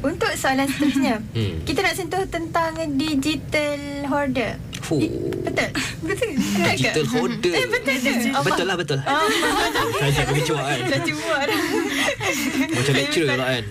[0.02, 1.62] Untuk soalan seterusnya, Hmm.
[1.62, 4.58] kita nak sentuh tentang digital hoarder.
[4.92, 5.08] Fuh.
[5.42, 5.68] Betul?
[6.04, 6.30] Betul.
[6.52, 8.12] Digital hoarder Eh, betul tu.
[8.44, 11.60] Betul lah betul Saya tak pergi cuak kan Dah cuba dah.
[12.68, 13.64] Macam lecturer lah kan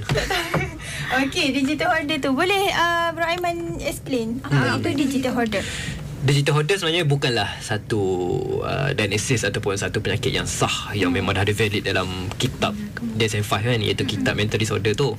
[1.12, 2.32] Okey, digital hoarder tu.
[2.32, 5.60] Boleh uh, Bro Aiman explain apa itu digital hoarder?
[6.22, 8.00] Digital hoarder sebenarnya bukanlah satu
[8.64, 12.08] uh, diagnosis ataupun satu penyakit yang sah yang memang dah ada valid dalam
[12.40, 12.72] kitab
[13.20, 15.14] DSM-5 kan iaitu kitab mental disorder tu.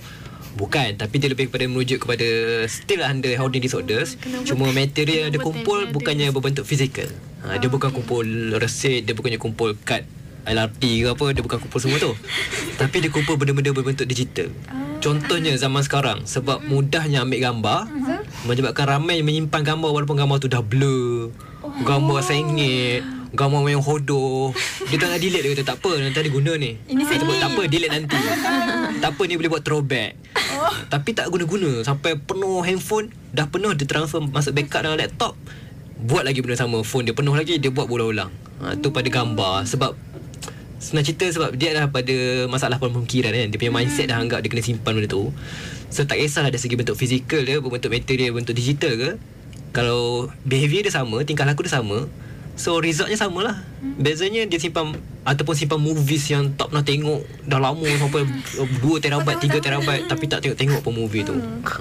[0.52, 2.26] Bukan Tapi dia lebih kepada merujuk kepada
[2.68, 4.20] Still under hoarding disorders.
[4.44, 7.08] Cuma material yang dia kumpul Bukannya berbentuk fizikal.
[7.42, 8.24] Ha, Dia bukan kumpul
[8.56, 10.04] resit Dia bukannya kumpul kad
[10.42, 12.12] LRT ke apa Dia bukan kumpul semua tu.
[12.80, 14.50] Tapi dia kumpul benda-benda berbentuk digital.
[14.98, 17.80] Contohnya zaman sekarang Sebab mudahnya ambil gambar
[18.46, 21.30] Menyebabkan ramai yang menyimpan gambar Walaupun gambar tu dah blur.
[21.82, 24.52] Gambar sengit Gambar yang hodoh.
[24.92, 26.76] Dia tak nak delete Dia kata tak apa Nanti ada guna ni.
[26.84, 27.38] Ini Dia sedih.
[27.40, 28.18] tak apa delete nanti
[29.02, 30.14] Tak apa ni boleh buat throwback.
[30.86, 31.82] Tapi tak guna-guna.
[31.82, 35.34] Sampai penuh handphone Dah penuh Dia transfer Masuk backup dalam laptop
[35.98, 36.84] Buat lagi benda sama.
[36.84, 38.30] Phone dia penuh lagi Dia buat berulang-ulang
[38.62, 39.66] ha, Tu pada gambar.
[39.66, 39.96] Sebab
[40.82, 43.46] Senang cerita sebab dia dah pada masalah pemikiran kan.
[43.54, 45.30] Dia punya mindset dah anggap dia kena simpan benda tu.
[45.94, 49.10] So tak kisahlah dari segi bentuk fizikal dia Bentuk material, bentuk digital ke.
[49.70, 52.10] Kalau behaviour dia sama, tingkah laku dia sama
[52.52, 57.56] So resultnya sama lah Bezanya dia simpan Ataupun simpan movies yang tak pernah tengok Dah
[57.56, 58.28] lama sampai
[58.84, 61.32] 2 terabyte, 3 terabyte Tapi tak tengok-tengok pun movie tu.
[61.32, 61.80] Ha.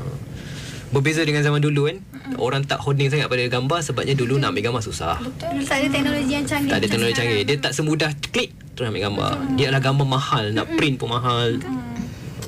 [0.92, 1.98] Berbeza dengan zaman dulu kan?
[2.36, 5.20] Orang tak holding sangat pada gambar Sebabnya dulu nak ambil gambar susah.
[5.20, 6.72] Dulu tak ada teknologi yang canggih.
[6.72, 7.42] tak ada teknologi canggih.
[7.44, 9.32] Dia tak semudah klik Terus ambil gambar.
[9.56, 11.60] Dia adalah gambar mahal Nak print pun mahal.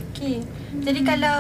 [0.09, 0.39] Okey.
[0.79, 1.39] Jadi kalau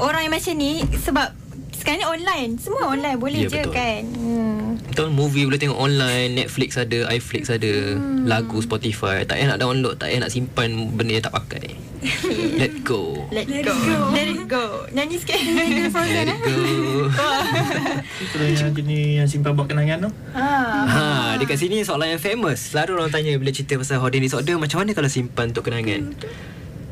[0.00, 1.32] orang yang macam ni sebab
[1.74, 3.72] sekarang ni online, semua online boleh Ya, je betul.
[3.72, 4.02] kan.
[4.10, 4.53] Hmm.
[4.90, 9.98] Betul movie boleh tengok online Netflix ada iFlix ada Lagu Spotify Tak payah nak download
[9.98, 11.78] Tak payah nak simpan Benda yang tak pakai
[12.60, 13.74] Let go Let, Let go.
[14.12, 14.64] Let it go.
[14.92, 15.40] Nyanyi sikit.
[15.40, 16.56] Let it go
[18.24, 20.10] Itu lah yang jenis yang simpan buat kenangan tu.
[20.36, 20.48] ha.
[20.86, 21.02] Ha,
[21.40, 22.72] dekat sini soalan yang famous.
[22.72, 26.14] Selalu orang tanya bila cerita pasal hoarding disorder, macam mana kalau simpan untuk kenangan?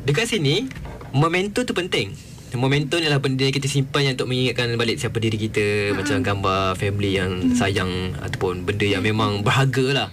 [0.03, 0.67] Dekat sini,
[1.15, 2.11] memento tu penting.
[2.53, 5.97] Memento ni adalah benda yang kita simpan yang untuk mengingatkan balik siapa diri kita.
[5.97, 10.09] Macam gambar family yang sayang ataupun benda yang memang berharga lah.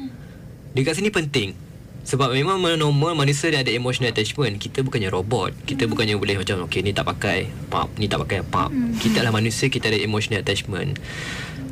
[0.73, 1.53] Dekat sini penting.
[2.01, 4.57] Sebab memang normal manusia dia ada emotional attachment.
[4.57, 5.53] Kita bukannya robot.
[5.69, 8.73] Kita bukannya boleh macam okay ni tak pakai, pap, ni tak pakai, pap.
[8.99, 10.97] Kita adalah manusia, kita ada emotional attachment.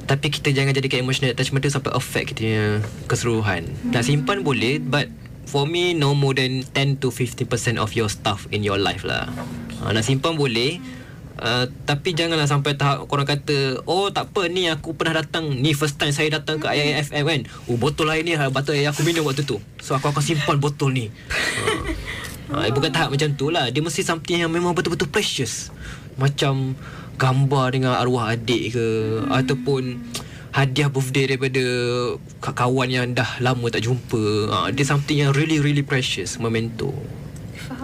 [0.04, 2.66] Tapi kita jangan jadikan emotional attachment tu sampai affect kita punya
[3.08, 3.62] keseluruhan.
[3.88, 5.08] Nak simpan boleh but
[5.48, 9.32] for me no more than 10 to 50% of your stuff in your life lah.
[9.80, 10.98] Ha, nak simpan boleh
[11.38, 15.46] Uh, tapi janganlah sampai tahap korang kata Oh tak apa ni aku pernah datang.
[15.46, 17.40] Ni first time saya datang ke IIFM kan.
[17.70, 19.62] Oh botol air ni adalah botol air aku minum waktu tu.
[19.78, 21.06] So aku akan simpan botol ni.
[21.06, 21.70] Ha.
[22.48, 23.68] Ha, Bukan tahap macam tu lah.
[23.68, 25.68] Dia mesti something yang memang betul-betul precious.
[26.16, 26.72] Macam
[27.20, 28.86] gambar dengan arwah adik ke
[29.28, 30.00] Ataupun
[30.58, 31.62] hadiah birthday daripada
[32.42, 36.90] kawan yang dah lama tak jumpa ha, Dia something yang really really precious Memento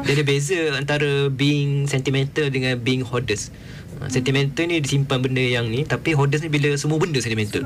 [0.04, 3.52] dia ada beza antara being sentimental dengan being hoarders.
[4.00, 7.62] Ha, sentimental ni disimpan benda yang ni tapi hoarders ni bila semua benda sentimental.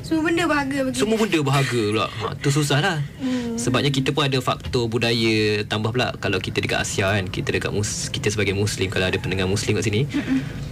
[0.00, 2.06] Semua benda berharga bagi Semua benda berharga pula.
[2.08, 2.98] Ha, tu susah lah.
[3.20, 3.54] Hmm.
[3.60, 7.70] Sebabnya kita pun ada faktor budaya tambah pula kalau kita dekat Asia kan, kita dekat
[7.70, 10.08] mus, kita sebagai muslim kalau ada pendengar muslim kat sini,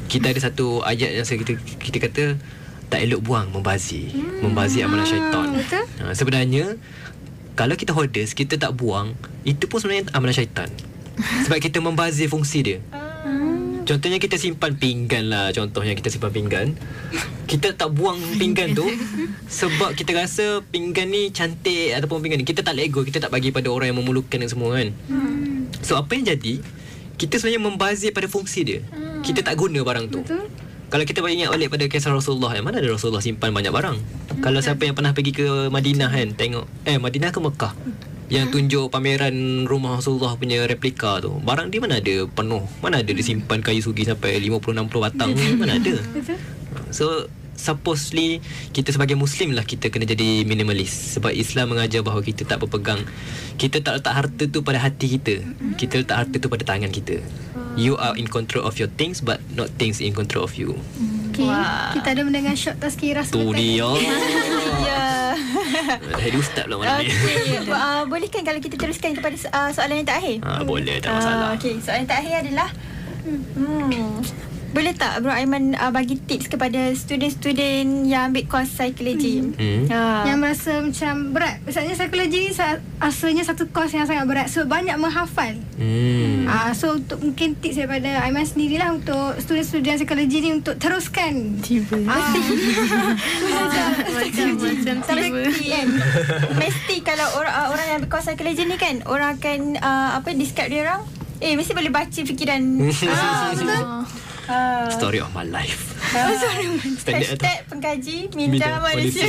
[0.09, 2.25] kita ada satu ayat yang kita kita kata
[2.89, 4.09] tak elok buang membazir.
[4.13, 4.49] Hmm.
[4.49, 5.47] Membazir amalan syaitan.
[5.53, 5.85] betul.
[6.01, 6.65] Ha, sebenarnya
[7.53, 9.13] kalau kita hoarders, kita tak buang,
[9.45, 10.69] itu pun sebenarnya amalan syaitan.
[11.47, 12.79] Sebab kita membazir fungsi dia.
[13.89, 16.77] Contohnya kita simpan pinggan lah Contohnya kita simpan pinggan
[17.49, 18.85] Kita tak buang pinggan tu
[19.65, 23.33] Sebab kita rasa pinggan ni cantik Ataupun pinggan ni Kita tak let go Kita tak
[23.33, 24.93] bagi pada orang yang memerlukan dan semua kan
[25.81, 26.61] So apa yang jadi
[27.17, 28.85] Kita sebenarnya membazir pada fungsi dia
[29.25, 30.21] Kita tak guna barang tu
[30.89, 33.97] Kalau kita ingat balik pada kisah Rasulullah Yang mana ada Rasulullah simpan banyak barang?
[34.41, 37.73] Kalau siapa yang pernah pergi ke Madinah kan Tengok Eh Madinah ke Mekah?
[38.33, 42.65] Yang tunjuk pameran rumah Rasulullah punya replika tu Barang dia mana ada penuh?
[42.81, 45.31] Mana ada disimpan kayu sugi sampai 50-60 batang?
[45.37, 45.93] Ni Mana ada?
[46.89, 48.39] So supposedly
[48.71, 51.19] kita sebagai muslim lah kita kena jadi minimalis.
[51.19, 53.03] Sebab Islam mengajar bahawa kita tak berpegang
[53.59, 55.43] kita tak letak harta tu pada hati kita.
[55.75, 57.19] Kita letak harta tu pada tangan kita
[57.75, 60.73] you are in control of your things but not things in control of you
[61.31, 61.47] Okay.
[61.95, 63.55] Kita ada mendengar shot tazkirah tu sebentar.
[63.55, 63.87] dia
[64.91, 65.07] Ya.
[66.19, 70.03] Jadi ustaz pula malam ni Okey, uh, boleh kan kalau kita teruskan kepada uh, soalan
[70.03, 70.43] yang terakhir?
[70.43, 72.69] ha, boleh tak Ah, masalah Okey, soalan yang terakhir adalah
[73.23, 74.19] hmm,
[74.69, 79.41] boleh tak Bro Aiman uh, bagi tips kepada student-student yang ambil course psikologi?
[79.41, 79.89] Hmm.
[79.89, 80.29] Ah.
[80.29, 81.57] Yang merasa macam berat.
[81.65, 84.53] Maksudnya psikologi sa- asalnya satu course yang sangat berat.
[84.53, 85.57] So banyak menghafal.
[85.81, 86.45] Hmm.
[86.45, 91.65] Ah, so untuk mungkin tips daripada Aiman sendirilah untuk student-student psikologi ni untuk teruskan.
[91.65, 91.97] Tiba.
[92.05, 92.29] Ah,
[94.09, 94.49] Macam
[95.09, 95.41] tiba.
[95.41, 95.87] mesti kan
[96.55, 100.35] Mesti kalau orang uh, orang yang ambil course psikologi ni kan Orang akan uh, apa
[100.35, 101.01] describe dia orang
[101.39, 102.61] Eh mesti boleh baca fikiran
[103.09, 104.89] ah, Betul Ah.
[104.89, 105.93] Story of my life.
[106.17, 106.33] Ah.
[107.05, 107.45] Standard tu.
[107.45, 109.29] Hashtag pengkaji Minda Malaysia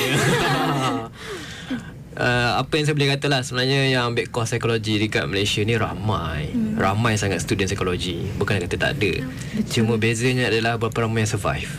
[2.20, 5.80] Uh, apa yang saya boleh kata lah sebenarnya yang ambil course psikologi dekat Malaysia ni
[5.80, 6.52] ramai.
[6.52, 6.76] Hmm.
[6.76, 8.28] ramai sangat student psikologi.
[8.36, 9.24] Bukan kata tak ada.
[9.72, 11.72] Cuma bezanya adalah berapa ramai yang survive.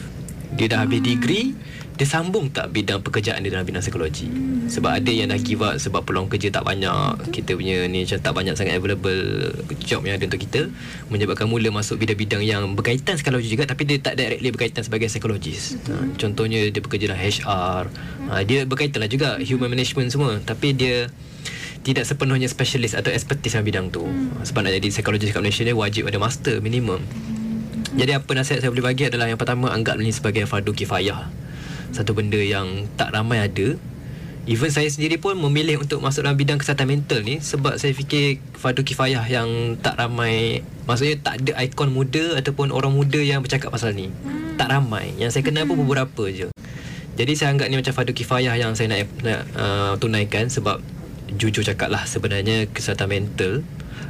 [0.57, 1.53] Dia dah habis degree
[2.01, 4.25] dia sambung tak bidang pekerjaan dia dalam bidang psikologi?
[4.73, 8.17] Sebab ada yang dah give up sebab peluang kerja tak banyak kita punya ni macam
[8.25, 9.53] tak banyak sangat available
[9.85, 10.73] job yang ada untuk kita
[11.13, 15.77] menyebabkan mula masuk bidang-bidang yang berkaitan psikologi juga tapi dia tak directly berkaitan sebagai psikologis.
[15.93, 17.83] Ha, contohnya dia bekerja dalam HR
[18.33, 21.13] ha, dia berkaitan lah juga human management semua tapi dia
[21.85, 24.09] tidak sepenuhnya specialist atau expertise dalam bidang tu.
[24.09, 27.05] Ha, sebab nak jadi psikologis kat Malaysia ni wajib ada master minimum.
[27.93, 31.50] Jadi apa nasihat saya boleh bagi adalah yang pertama anggap ini sebagai fardu kifayah.
[31.91, 33.77] Satu benda yang tak ramai ada.
[34.49, 38.41] Even saya sendiri pun memilih untuk masuk dalam bidang kesihatan mental ni sebab saya fikir
[38.57, 43.69] fardu kifayah yang tak ramai maksudnya tak ada ikon muda ataupun orang muda yang bercakap
[43.71, 44.09] pasal ni.
[44.57, 45.13] Tak ramai.
[45.21, 46.49] Yang saya kenal pun beberapa je.
[47.21, 50.81] Jadi saya anggap ni macam fardu kifayah yang saya nak, nak uh, tunaikan sebab
[51.37, 53.63] jujur cakap lah sebenarnya kesihatan mental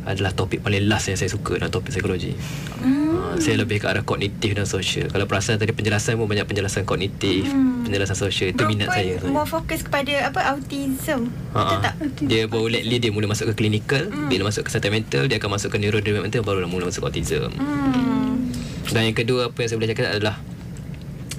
[0.08, 2.32] adalah topik paling last yang saya suka dalam topik psikologi.
[2.80, 3.36] Hmm.
[3.36, 5.06] saya lebih ke arah kognitif dan sosial.
[5.12, 7.86] Kalau perasan tadi penjelasan pun banyak penjelasan kognitif, hmm.
[7.86, 9.20] penjelasan sosial itu Bro minat saya.
[9.28, 11.94] More fokus kepada apa autism Betul Ha, tak?
[12.22, 14.30] dia baru lately dia mula masuk ke klinikal hmm.
[14.30, 17.50] Bila masuk ke kesihatan mental Dia akan masuk ke neurodevelopmental Baru mula masuk ke autism
[17.58, 18.50] Hmm.
[18.90, 20.36] Dan yang kedua Apa yang saya boleh cakap adalah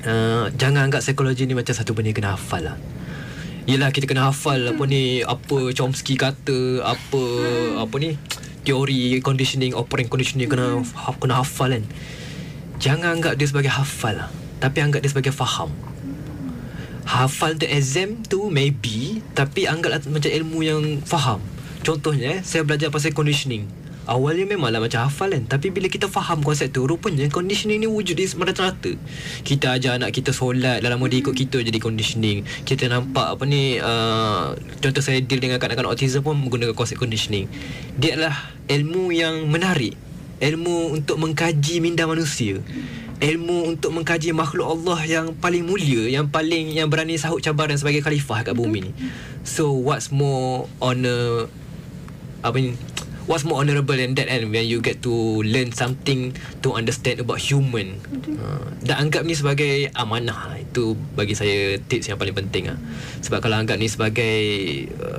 [0.04, 2.76] uh, Jangan anggap psikologi ni Macam satu benda yang kena hafal lah
[3.70, 7.22] Yelah kita kena hafal Apa ni Apa Chomsky kata Apa
[7.78, 8.18] Apa ni
[8.66, 11.84] Teori conditioning Operant conditioning Kena ha- kena hafal kan.
[12.82, 15.70] Jangan anggap dia sebagai hafal lah Tapi anggap dia sebagai faham.
[17.06, 21.42] Hafal untuk exam tu maybe Tapi anggaplah macam ilmu yang faham.
[21.86, 26.42] Contohnya eh, Saya belajar pasal conditioning Awalnya memanglah macam hafal kan Tapi bila kita faham
[26.42, 28.98] konsep tu Rupanya conditioning ni wujud di merata-rata.
[29.46, 32.42] Kita ajar anak kita solat Dalam dia ikut kita jadi conditioning.
[32.66, 37.46] Kita nampak apa ni uh, Contoh saya deal dengan kanak-kanak autism pun Menggunakan konsep conditioning.
[38.02, 38.36] Dia adalah
[38.66, 39.94] ilmu yang menarik.
[40.42, 42.58] Ilmu untuk mengkaji minda manusia.
[43.22, 48.02] Ilmu untuk mengkaji makhluk Allah yang paling mulia Yang paling yang berani sahut cabaran sebagai
[48.02, 48.92] khalifah kat bumi ni.
[49.46, 51.46] So what's more honor
[52.42, 52.74] apa ni
[53.26, 54.50] what's more honourable than that kan?
[54.50, 58.02] When you get to learn something to understand about human.
[58.38, 62.80] Uh, dan anggap ni sebagai amanah itu bagi saya tips yang paling penting lah.
[63.22, 64.36] sebab kalau anggap ni sebagai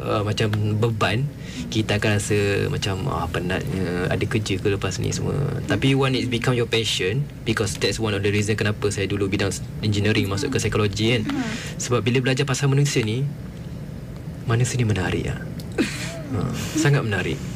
[0.02, 1.24] uh, macam beban
[1.72, 2.38] kita akan rasa
[2.68, 5.36] macam ah penatnya ada kerja ke lepas ni semua.
[5.64, 9.30] Tapi when it become your passion because that's one of the reason kenapa saya dulu
[9.30, 11.22] bidang engineering masuk ke psikologi kan?
[11.80, 13.24] Sebab bila belajar pasal manusia ni
[14.44, 15.38] manusia ni menarik lah.
[16.36, 16.38] Ha,
[16.82, 17.51] sangat menarik.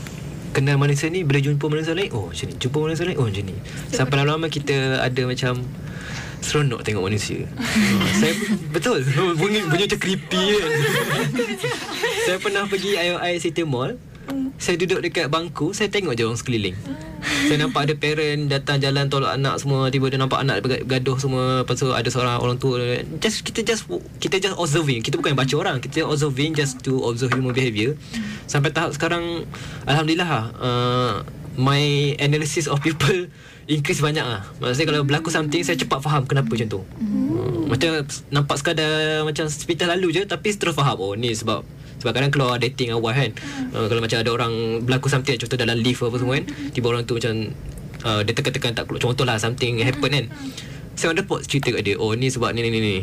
[0.57, 2.55] Kenal manusia ni bila jumpa manusia lain oh macam ni.
[2.57, 3.57] Jumpa manusia lain oh macam ni.
[3.93, 5.61] Sampai lama-lama kita ada macam
[6.47, 8.33] seronok tengok manusia uh, saya
[8.71, 9.03] betul.
[9.41, 10.71] Bunyi bunyi macam creepy kan.
[12.27, 13.99] Saya pernah pergi IOI City Mall
[14.57, 16.77] saya duduk dekat bangku Saya tengok je orang sekeliling.
[17.21, 21.63] Saya nampak ada parent Datang jalan tolak anak semua Tiba dia nampak anak bergaduh semua
[21.63, 23.85] Lepas tu ada seorang orang tua just Kita just
[24.17, 25.05] Kita just observing.
[25.05, 27.95] Kita bukan baca orang Kita observing Just to observe human behaviour
[28.49, 29.45] Sampai tahap sekarang
[29.85, 31.15] Alhamdulillah uh,
[31.57, 33.29] My analysis of people
[33.67, 34.47] Increase banyak lah.
[34.63, 36.81] Maksudnya kalau berlaku something Saya cepat faham Kenapa macam tu.
[36.97, 37.69] Hmm.
[37.69, 42.33] Macam Nampak sekadar Macam sepintas lalu je Tapi terus faham Oh ni sebab sebab kadang
[42.33, 43.33] keluar dating awal kan
[43.73, 44.53] uh, Kalau macam ada orang
[44.85, 46.45] Berlaku something Contoh dalam lift apa semua kan
[46.77, 47.57] Tiba orang tu macam
[48.05, 49.01] uh, Dia tekan-tekan tak keluar.
[49.01, 50.27] Contoh lah something happen kan.
[50.97, 52.97] Saya on the spot cerita kat dia Oh ni sebab ni ni ni ni.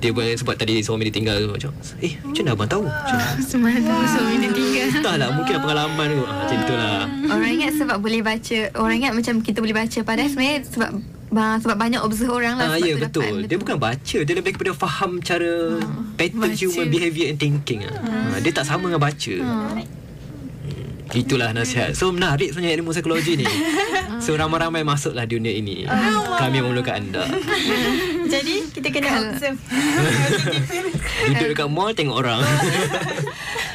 [0.00, 1.50] Dia pun sebab tadi suami dia tinggal.
[1.50, 2.84] Macam eh macam mana abang tahu?
[2.88, 3.18] Macam
[3.50, 4.86] Semalam suami dia tinggal.
[5.02, 6.22] Entahlah mungkin ada pengalaman tu.
[6.24, 6.94] Ah, macam itulah
[7.30, 9.98] Orang ingat sebab boleh baca Orang ingat macam kita boleh baca.
[10.06, 10.90] Padahal sebenarnya sebab
[11.30, 13.22] ba- sebab banyak observe orang lah Ah, ya tu betul.
[13.38, 15.78] dapat Dia bukan baca, dia lebih kepada faham cara
[16.14, 16.58] pattern baca.
[16.58, 17.94] human behaviour and thinking ah.
[18.30, 19.34] Ah, dia tak sama dengan baca.
[19.36, 19.78] Hmm,
[21.14, 21.92] Itulah nasihat.
[21.98, 23.46] So menarik sebenarnya ilmu psikologi ni.
[24.20, 25.88] So ramai-ramai masuklah dunia ini.
[26.36, 27.24] Kami memerlukan anda.
[28.32, 29.56] Jadi kita kena observe.
[31.32, 32.44] Duduk dekat mall tengok orang.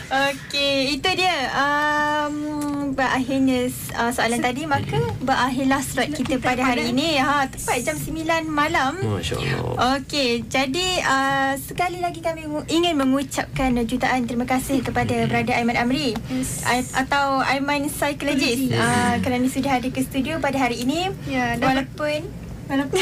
[0.06, 1.50] Okey, itu dia.
[1.50, 3.68] Um, berakhirnya
[3.98, 7.18] uh, soalan tadi maka berakhirlah slot kita pada hari ini.
[7.18, 9.02] Ha, tepat jam 9 malam.
[9.02, 9.98] Masya-Allah.
[9.98, 16.14] Okey, jadi uh, sekali lagi kami ingin mengucapkan jutaan terima kasih kepada Brother Aiman Amri
[16.30, 16.64] yes.
[16.94, 21.10] atau Aiman Psychologist uh, kerana sudah ada ke studio pada hari ini.
[21.26, 22.20] Ya, dapat- walaupun
[22.66, 22.98] Walaupun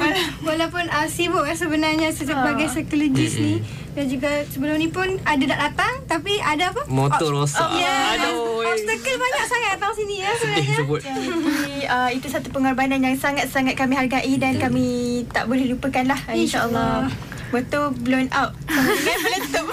[0.48, 3.60] walaupun uh, sibuk eh, sebenarnya sebagai psikologis ni
[3.92, 6.88] dan juga sebelum ni pun ada nak datang tapi ada apa?
[6.88, 7.76] Motor rosak.
[7.76, 8.64] Ya, Aduh.
[8.64, 10.76] obstacle banyak sangat datang sini ya sebenarnya.
[10.80, 14.86] Jadi uh, itu satu pengorbanan yang sangat-sangat kami hargai dan kami
[15.28, 17.12] tak boleh lupakan lah insyaAllah.
[17.52, 19.66] Betul blown out Sama dengan meletup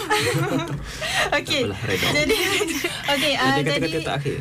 [1.40, 1.80] Okay apalah.
[2.12, 2.36] Jadi
[3.08, 4.38] Okay uh, jadi kata-kata tak akhir.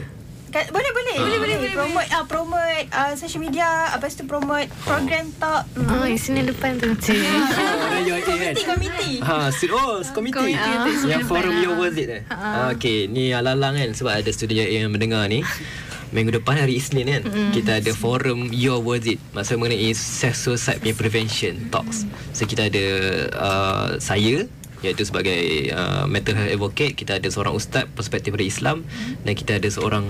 [0.49, 1.21] Ka- boleh boleh Ah.
[1.21, 6.03] boleh boleh boleh promote ah promote uh, social media lepas tu promote program talk Oh,
[6.03, 6.89] di sini depan tu.
[7.05, 7.21] Cik.
[7.21, 8.55] Oh, kan?
[8.57, 10.57] komiti komiti Ha, si- oh, komiti.
[10.57, 11.61] Tu, yang forum lah.
[11.61, 12.23] Your Worth It eh.
[12.27, 12.73] Ha.
[12.73, 15.45] Okay, ni alalang kan sebab ada student yang mendengar ni.
[16.09, 20.81] Minggu depan hari Isnin kan Kita ada forum Your Worth It Maksudnya mengenai Sex suicide
[20.81, 22.09] punya prevention Talks.
[22.33, 22.87] So kita ada
[23.37, 24.49] uh, Saya
[24.81, 28.89] Iaitu sebagai uh, Mental health advocate Kita ada seorang ustaz Perspektif dari Islam
[29.27, 30.09] Dan kita ada seorang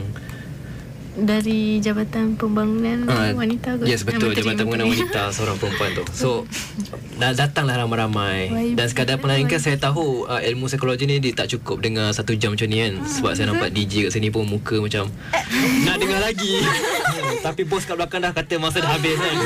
[1.19, 3.85] dari Jabatan Pembangunan Ah, Wanita kot.
[3.85, 4.31] Yes betul.
[4.31, 4.91] Yang Jabatan Menteri.
[4.95, 6.05] Wanita Seorang perempuan tu.
[6.11, 6.29] So
[7.21, 8.75] dah Datanglah ramai-ramai.
[8.75, 12.55] Dan sekadar melainkan Saya tahu uh, Ilmu psikologi ni Dia tak cukup Dengar satu jam
[12.55, 12.93] macam ni kan.
[13.03, 15.11] Sebab saya nampak DJ kat sini pun Muka macam
[15.87, 16.63] Nak dengar lagi.
[17.47, 19.37] Tapi bos kat belakang dah Kata masa dah habis kan.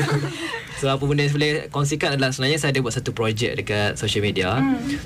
[0.73, 3.95] So apa benda yang saya boleh kongsikan adalah Sebenarnya saya ada buat satu projek Dekat
[3.95, 4.59] social media.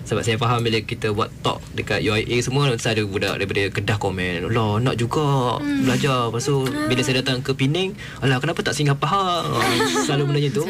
[0.04, 3.98] Sebab saya faham Bila kita buat talk Dekat UIA semua Saya ada budak daripada Kedah
[3.98, 7.94] komen Alah nak juga Belajar Tu Bila saya datang ke Penang
[8.24, 9.46] Alah kenapa tak singgah Pahang?
[9.46, 9.62] Ah,
[10.02, 10.64] Selalu benda macam tu?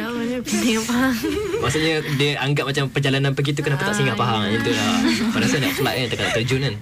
[1.64, 4.44] Maksudnya dia anggap macam perjalanan pergi tu kenapa tak singgah Pahang?
[4.44, 4.92] Macam tu lah
[5.32, 6.76] Padahal saya nak flight kan Tak nak terjun kan.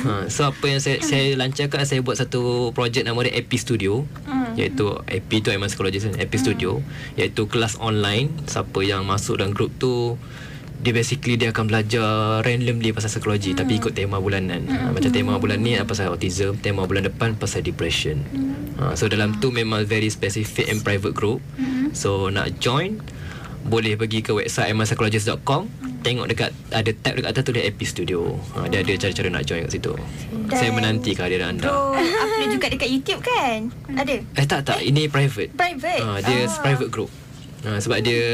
[0.00, 4.08] Ha, So apa yang saya, saya lancarkan Saya buat satu projek nama dia AP Studio.
[4.58, 6.82] Iaitu AP tu Aiman Psychologist kan AP Studio.
[7.14, 8.32] Iaitu kelas online.
[8.48, 10.16] Siapa yang masuk dalam grup tu
[10.80, 12.08] dia basically dia akan belajar
[12.40, 14.64] randomly pasal psikologi tapi ikut tema bulanan.
[14.64, 18.24] Ha, macam tema bulan ni pasal autism, tema bulan depan pasal depression.
[18.76, 21.44] Ha, so dalam tu memang very specific and private group.
[21.92, 22.96] So nak join
[23.60, 25.68] boleh pergi ke website emapsychologist.com
[26.00, 28.40] tengok dekat ada tab dekat atas tu dia AP Studio.
[28.56, 29.92] Ha, dia ada cara-cara nak join kat situ.
[30.48, 31.68] Saya menanti kehadiran anda.
[31.68, 35.52] Bro upload juga dekat YouTube kan ada Eh tak tak ini private.
[35.52, 36.56] private Ha, dia Ah.
[36.56, 37.12] private group.
[37.60, 38.24] Ha, sebab dia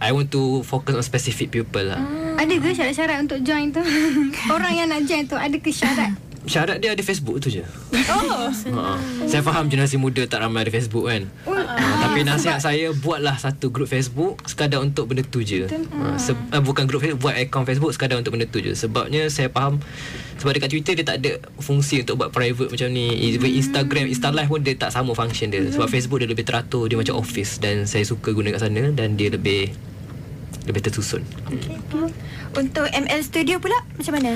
[0.00, 2.00] I want to focus on specific people lah.
[2.34, 3.84] Ada ke syarat-syarat untuk join tu?
[4.54, 6.16] Orang yang nak join tu ada ke syarat?
[6.40, 7.60] Syarat dia ada Facebook tu je.
[8.08, 8.48] oh
[8.80, 8.96] Ha.
[9.28, 11.28] Saya faham generasi muda tak ramai ada Facebook kan.
[11.44, 15.68] Ha, tapi nasihat saya buatlah satu grup Facebook sekadar untuk benda tu je.
[15.68, 18.72] Ha, se- uh, bukan grup Facebook, buat akaun Facebook sekadar untuk benda tu je.
[18.72, 19.84] Sebabnya saya faham
[20.40, 23.12] sebab dekat Twitter dia tak ada fungsi untuk buat private macam ni.
[23.28, 25.60] Even Instagram, Insta Live pun dia tak sama function dia.
[25.68, 29.12] Sebab Facebook dia lebih teratur, dia macam office dan saya suka guna kat sana dan
[29.12, 29.76] dia lebih
[30.66, 31.22] lebih tersusun.
[32.50, 34.34] untuk ML Studio pula macam mana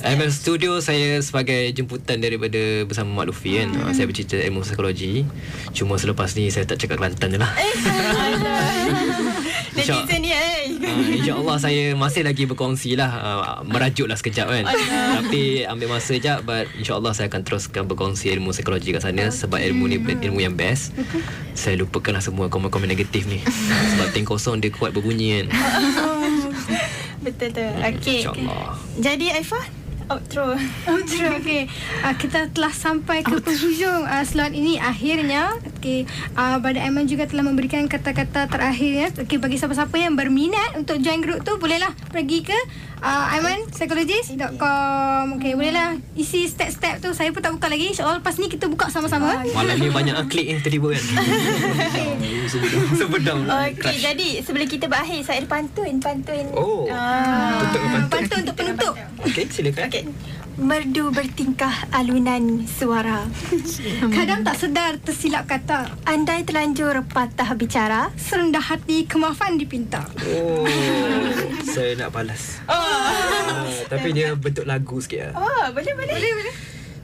[0.00, 3.68] ML Studio saya sebagai jemputan daripada bersama Mak Luffy kan.
[3.68, 3.92] Hmm.
[3.92, 5.28] Saya bercerita ilmu psikologi.
[5.76, 7.52] Cuma selepas ni saya tak cakap Kelantan je lah.
[9.80, 10.68] netizen ni eh.
[10.80, 14.64] Uh, InsyaAllah saya masih lagi berkongsi lah uh, Merajuk lah sekejap kan.
[15.20, 19.58] Tapi ambil masa sekejap But insyaAllah saya akan teruskan berkongsi ilmu psikologi kat sana Sebab
[19.58, 20.92] ilmu ni ilmu yang best.
[21.60, 23.42] Saya lupakan lah semua komen-komen negatif ni.
[23.44, 25.46] Sebab ting kosong dia kuat berbunyi kan.
[27.26, 27.64] Betul tu.
[27.64, 28.24] Okey.
[28.24, 28.72] InsyaAllah.
[28.96, 29.64] Jadi Aifah,
[30.10, 30.58] outro.
[30.90, 31.70] Outro okay.
[32.02, 34.82] uh, Kita telah sampai ke penghujung uh, slot ini.
[34.82, 36.04] Akhirnya okay.
[36.34, 41.22] uh, Badai Aiman juga telah memberikan kata-kata terakhirnya okay, Bagi siapa-siapa yang berminat Untuk join
[41.22, 42.58] group tu Bolehlah pergi ke
[43.00, 47.14] uh, aimanpsychologist.com Okay bolehlah Isi step-step tu.
[47.14, 47.94] Saya pun tak buka lagi.
[47.94, 49.46] InsyaAllah lepas ni kita buka sama-sama.
[49.54, 51.04] Malam ni banyak klik ni tiba-tiba kan?
[52.98, 56.44] Sebedang Okey, jadi sebelum kita berakhir saya ada pantun, pantun.
[56.50, 56.82] Oh.
[56.90, 58.10] Pantun?
[58.10, 58.94] Pantun untuk penutup
[59.26, 60.04] Okey silakan Okey.
[60.60, 63.24] Merdu bertingkah alunan suara.
[64.12, 68.12] Kadang tak sedar tersilap kata Andai terlanjur patah bicara.
[68.20, 70.68] Serendah hati kemaafan dipinta Oh
[71.72, 73.64] Saya nak balas oh.
[73.88, 76.12] Tapi dia bentuk lagu sikit lah Oh, boleh boleh.
[76.12, 76.54] Boleh boleh.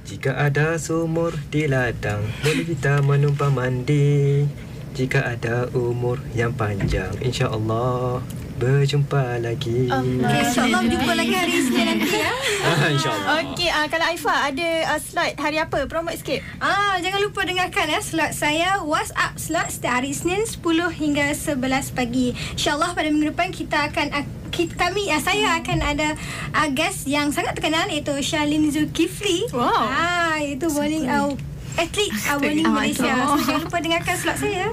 [0.05, 4.45] Jika ada sumur di ladang Boleh kita menumpang mandi
[4.93, 8.21] Jika ada umur yang panjang InsyaAllah
[8.57, 12.33] Berjumpa lagi okay, InsyaAllah jumpa lagi hari Isnin nanti ya
[12.65, 15.85] ah, InsyaAllah Okey, uh, kalau Aifah ada uh, slot hari apa?
[15.85, 16.41] Promote sikit.
[16.59, 20.65] Ah, jangan lupa dengarkan ya slot saya WhatsApp slot setiap hari Isnin 10
[20.97, 22.33] hingga 11 pagi.
[22.57, 26.17] InsyaAllah pada minggu depan kita akan ah, kita, kami ah, saya akan ada
[26.57, 29.53] uh, guest yang sangat terkenal iaitu Shalin Zulkifli.
[29.53, 29.69] Wow.
[29.69, 31.37] Ah, itu bowling uh,
[31.77, 32.11] atlet
[32.41, 33.13] bowling Ah, Malaysia.
[33.13, 34.67] So, jangan lupa dengarkan slot saya.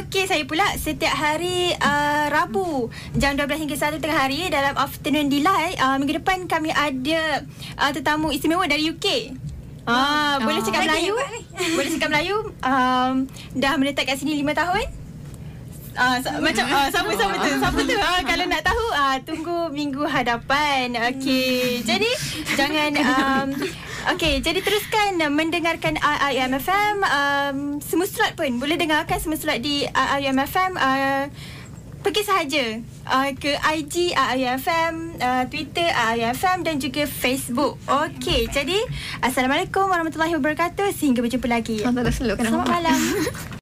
[0.00, 5.28] Okey, saya pula setiap hari uh, Rabu jam 12 hingga 1 tengah hari dalam afternoon
[5.28, 5.76] delight.
[5.76, 7.44] Uh, minggu depan kami ada
[7.76, 9.36] uh, tetamu istimewa dari UK.
[9.86, 11.14] Ah, boleh cakap Lagi Melayu?
[11.30, 11.40] ni.
[11.78, 12.36] boleh cakap Melayu?
[12.58, 13.12] Um,
[13.54, 15.05] dah menetap kat sini 5 tahun.
[15.96, 17.50] Ah, sa- macam ah, siapa siapa tu?
[17.64, 17.96] Siapa tu?
[17.96, 20.92] Ah, kalau nak tahu ah tunggu minggu hadapan.
[20.92, 21.80] Okey.
[21.82, 22.10] Jadi
[22.54, 23.48] jangan um,
[24.06, 29.58] Okey, jadi teruskan uh, mendengarkan RIM FM um, semua slot pun boleh dengarkan semua slot
[29.58, 31.26] di RIM FM uh,
[32.06, 32.64] pergi sahaja
[33.10, 37.82] uh, ke IG RIM FM, uh, Twitter RIM FM dan juga Facebook.
[37.82, 38.78] Okey, jadi
[39.18, 40.86] Assalamualaikum warahmatullahi wabarakatuh.
[40.94, 41.82] Sehingga berjumpa lagi.
[41.82, 43.00] Selamat malam.